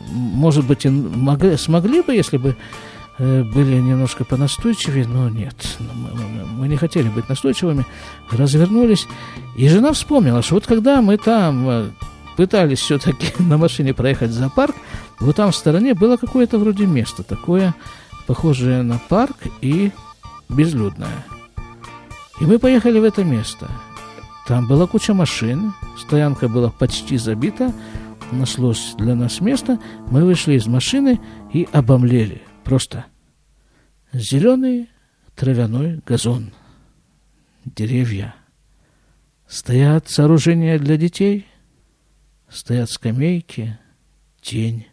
может 0.09 0.65
быть, 0.65 0.85
и 0.85 0.89
могли, 0.89 1.57
смогли 1.57 2.01
бы, 2.01 2.13
если 2.13 2.37
бы 2.37 2.55
э, 3.19 3.43
были 3.43 3.75
немножко 3.75 4.25
понастойчивее, 4.25 5.07
но 5.07 5.29
нет, 5.29 5.55
мы, 5.79 6.09
мы, 6.13 6.45
мы 6.45 6.67
не 6.67 6.77
хотели 6.77 7.09
быть 7.09 7.29
настойчивыми, 7.29 7.85
развернулись, 8.31 9.07
и 9.55 9.69
жена 9.69 9.93
вспомнила, 9.93 10.41
что 10.41 10.55
вот 10.55 10.65
когда 10.65 11.01
мы 11.01 11.17
там 11.17 11.69
э, 11.69 11.89
пытались 12.35 12.79
все-таки 12.79 13.31
на 13.43 13.57
машине 13.57 13.93
проехать 13.93 14.31
за 14.31 14.49
парк, 14.49 14.75
вот 15.19 15.35
там 15.35 15.51
в 15.51 15.55
стороне 15.55 15.93
было 15.93 16.17
какое-то 16.17 16.57
вроде 16.57 16.87
место, 16.87 17.23
такое 17.23 17.75
похожее 18.25 18.81
на 18.81 18.99
парк 19.07 19.37
и 19.61 19.91
безлюдное. 20.49 21.25
И 22.41 22.45
мы 22.45 22.59
поехали 22.59 22.99
в 22.99 23.03
это 23.03 23.23
место– 23.23 23.69
там 24.47 24.67
была 24.67 24.85
куча 24.85 25.13
машин, 25.13 25.73
стоянка 25.97 26.47
была 26.47 26.69
почти 26.69 27.17
забита, 27.17 27.73
нашлось 28.31 28.93
для 28.97 29.15
нас 29.15 29.41
место, 29.41 29.79
мы 30.11 30.23
вышли 30.23 30.53
из 30.53 30.67
машины 30.67 31.19
и 31.51 31.67
обомлели. 31.71 32.41
Просто 32.63 33.05
зеленый 34.13 34.89
травяной 35.35 36.01
газон, 36.05 36.53
деревья. 37.65 38.35
Стоят 39.47 40.09
сооружения 40.09 40.77
для 40.79 40.97
детей, 40.97 41.47
стоят 42.49 42.89
скамейки, 42.89 43.77
тень. 44.41 44.87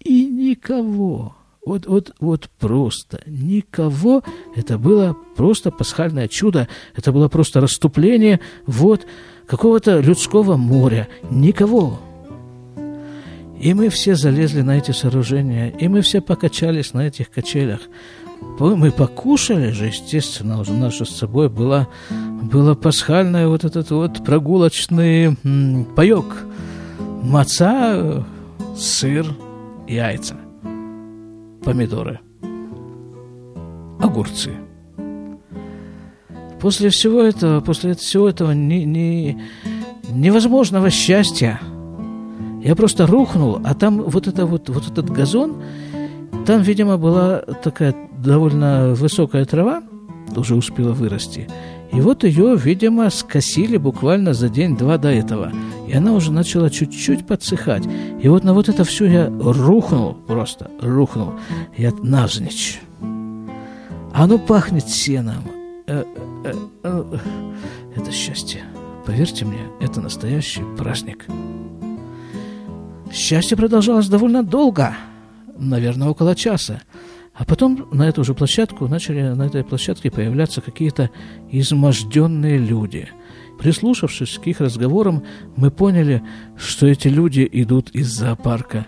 И 0.00 0.26
никого. 0.26 1.37
Вот, 1.68 1.86
вот, 1.86 2.14
вот 2.18 2.48
просто 2.58 3.20
никого. 3.26 4.22
Это 4.56 4.78
было 4.78 5.14
просто 5.36 5.70
пасхальное 5.70 6.26
чудо. 6.26 6.66
Это 6.96 7.12
было 7.12 7.28
просто 7.28 7.60
расступление 7.60 8.40
вот 8.66 9.06
какого-то 9.46 10.00
людского 10.00 10.56
моря. 10.56 11.08
Никого. 11.30 12.00
И 13.60 13.74
мы 13.74 13.90
все 13.90 14.14
залезли 14.14 14.62
на 14.62 14.78
эти 14.78 14.92
сооружения, 14.92 15.68
и 15.68 15.88
мы 15.88 16.00
все 16.00 16.22
покачались 16.22 16.94
на 16.94 17.06
этих 17.06 17.30
качелях. 17.30 17.80
Мы 18.58 18.90
покушали 18.90 19.70
же, 19.70 19.88
естественно, 19.88 20.60
уже 20.60 20.72
наша 20.72 21.04
с 21.04 21.10
собой 21.10 21.50
была, 21.50 21.86
была 22.10 22.76
пасхальная 22.76 23.46
вот 23.46 23.64
этот 23.64 23.90
вот 23.90 24.24
прогулочный 24.24 25.36
паек. 25.94 26.46
Маца, 27.22 28.24
сыр, 28.74 29.26
яйца 29.86 30.47
помидоры, 31.68 32.20
огурцы. 34.00 34.52
После 36.62 36.88
всего 36.88 37.20
этого, 37.20 37.60
после 37.60 37.94
всего 37.94 38.26
этого 38.26 38.52
не, 38.52 38.86
не, 38.86 39.38
невозможного 40.10 40.88
счастья 40.88 41.60
я 42.64 42.74
просто 42.74 43.06
рухнул, 43.06 43.60
а 43.62 43.74
там 43.74 44.00
вот, 44.00 44.26
это 44.26 44.46
вот, 44.46 44.70
вот 44.70 44.90
этот 44.90 45.10
газон, 45.10 45.62
там, 46.46 46.62
видимо, 46.62 46.96
была 46.96 47.40
такая 47.62 47.94
довольно 48.16 48.94
высокая 48.94 49.44
трава, 49.44 49.82
уже 50.34 50.54
успела 50.54 50.92
вырасти. 50.92 51.48
И 51.92 52.00
вот 52.00 52.24
ее, 52.24 52.56
видимо, 52.56 53.08
скосили 53.10 53.76
буквально 53.76 54.34
за 54.34 54.48
день-два 54.48 54.98
до 54.98 55.08
этого. 55.08 55.52
И 55.86 55.92
она 55.94 56.12
уже 56.12 56.32
начала 56.32 56.68
чуть-чуть 56.68 57.26
подсыхать. 57.26 57.84
И 58.22 58.28
вот 58.28 58.44
на 58.44 58.52
вот 58.52 58.68
это 58.68 58.84
все 58.84 59.06
я 59.06 59.26
рухнул 59.28 60.14
просто, 60.26 60.70
рухнул. 60.82 61.34
Я 61.76 61.92
навзничь. 62.02 62.80
Оно 64.12 64.38
пахнет 64.38 64.88
сеном. 64.88 65.44
Э, 65.86 66.04
э, 66.44 66.52
э, 66.82 67.18
это 67.96 68.12
счастье. 68.12 68.62
Поверьте 69.06 69.46
мне, 69.46 69.60
это 69.80 70.02
настоящий 70.02 70.62
праздник. 70.76 71.26
Счастье 73.10 73.56
продолжалось 73.56 74.08
довольно 74.08 74.42
долго, 74.42 74.94
наверное, 75.56 76.08
около 76.08 76.34
часа. 76.34 76.82
А 77.38 77.44
потом 77.44 77.88
на 77.92 78.08
эту 78.08 78.24
же 78.24 78.34
площадку 78.34 78.88
начали 78.88 79.22
на 79.28 79.44
этой 79.44 79.64
площадке 79.64 80.10
появляться 80.10 80.60
какие-то 80.60 81.10
изможденные 81.50 82.58
люди. 82.58 83.08
Прислушавшись 83.58 84.38
к 84.38 84.46
их 84.46 84.60
разговорам, 84.60 85.24
мы 85.56 85.70
поняли, 85.70 86.22
что 86.56 86.86
эти 86.86 87.08
люди 87.08 87.48
идут 87.50 87.90
из 87.90 88.08
зоопарка. 88.08 88.86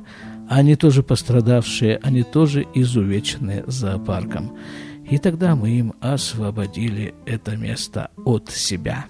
Они 0.49 0.75
тоже 0.77 1.03
пострадавшие, 1.03 1.99
они 2.03 2.25
тоже 2.25 2.67
изувеченные 2.75 3.65
зоопарком. 3.67 4.57
И 5.09 5.19
тогда 5.19 5.55
мы 5.55 5.71
им 5.71 5.95
освободили 6.01 7.15
это 7.27 7.57
место 7.57 8.11
от 8.25 8.51
себя. 8.51 9.07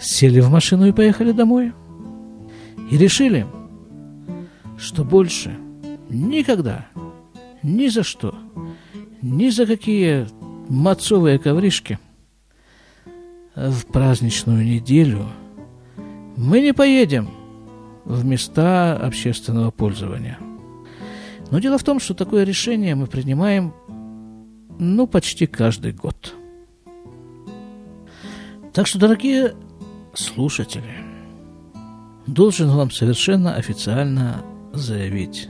Сели 0.00 0.40
в 0.40 0.50
машину 0.50 0.86
и 0.86 0.92
поехали 0.92 1.32
домой– 1.32 1.72
и 2.90 2.96
решили, 2.96 3.46
что 4.78 5.04
больше 5.04 5.56
никогда, 6.08 6.86
ни 7.62 7.88
за 7.88 8.02
что, 8.02 8.34
ни 9.22 9.50
за 9.50 9.66
какие 9.66 10.26
мацовые 10.68 11.38
ковришки 11.38 11.98
в 13.54 13.86
праздничную 13.86 14.64
неделю 14.64 15.26
мы 16.36 16.60
не 16.60 16.72
поедем 16.72 17.28
в 18.04 18.24
места 18.24 18.96
общественного 18.96 19.70
пользования. 19.70 20.38
Но 21.50 21.58
дело 21.58 21.78
в 21.78 21.84
том, 21.84 22.00
что 22.00 22.14
такое 22.14 22.44
решение 22.44 22.94
мы 22.94 23.06
принимаем 23.06 23.72
ну, 24.78 25.06
почти 25.06 25.46
каждый 25.46 25.92
год. 25.92 26.34
Так 28.72 28.86
что, 28.88 28.98
дорогие 28.98 29.54
слушатели, 30.14 30.96
должен 32.26 32.70
вам 32.70 32.90
совершенно 32.90 33.54
официально 33.54 34.42
заявить, 34.72 35.48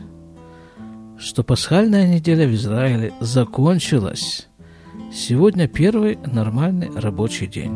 что 1.24 1.42
пасхальная 1.42 2.06
неделя 2.06 2.46
в 2.46 2.54
Израиле 2.54 3.12
закончилась. 3.20 4.48
Сегодня 5.12 5.66
первый 5.66 6.18
нормальный 6.30 6.90
рабочий 6.94 7.46
день. 7.46 7.72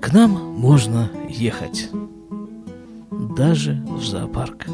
К 0.00 0.12
нам 0.12 0.30
можно 0.30 1.10
ехать. 1.28 1.88
Даже 3.36 3.82
в 3.86 4.04
зоопарк. 4.04 4.66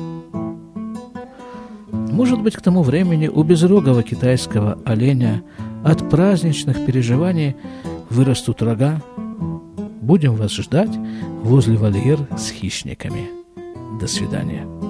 Может 1.93 2.43
быть, 2.43 2.57
к 2.57 2.61
тому 2.61 2.83
времени 2.83 3.29
у 3.29 3.43
безрогого 3.43 4.03
китайского 4.03 4.79
оленя 4.85 5.43
от 5.85 6.11
праздничных 6.11 6.85
переживаний 6.85 7.57
вырастут 8.11 8.63
рога, 8.63 9.01
Будем 10.05 10.35
вас 10.35 10.53
ждать 10.53 10.95
возле 11.43 11.79
вольер 11.79 12.29
с 12.37 12.51
хищниками. 12.51 13.31
До 13.99 14.07
свидания. 14.07 14.84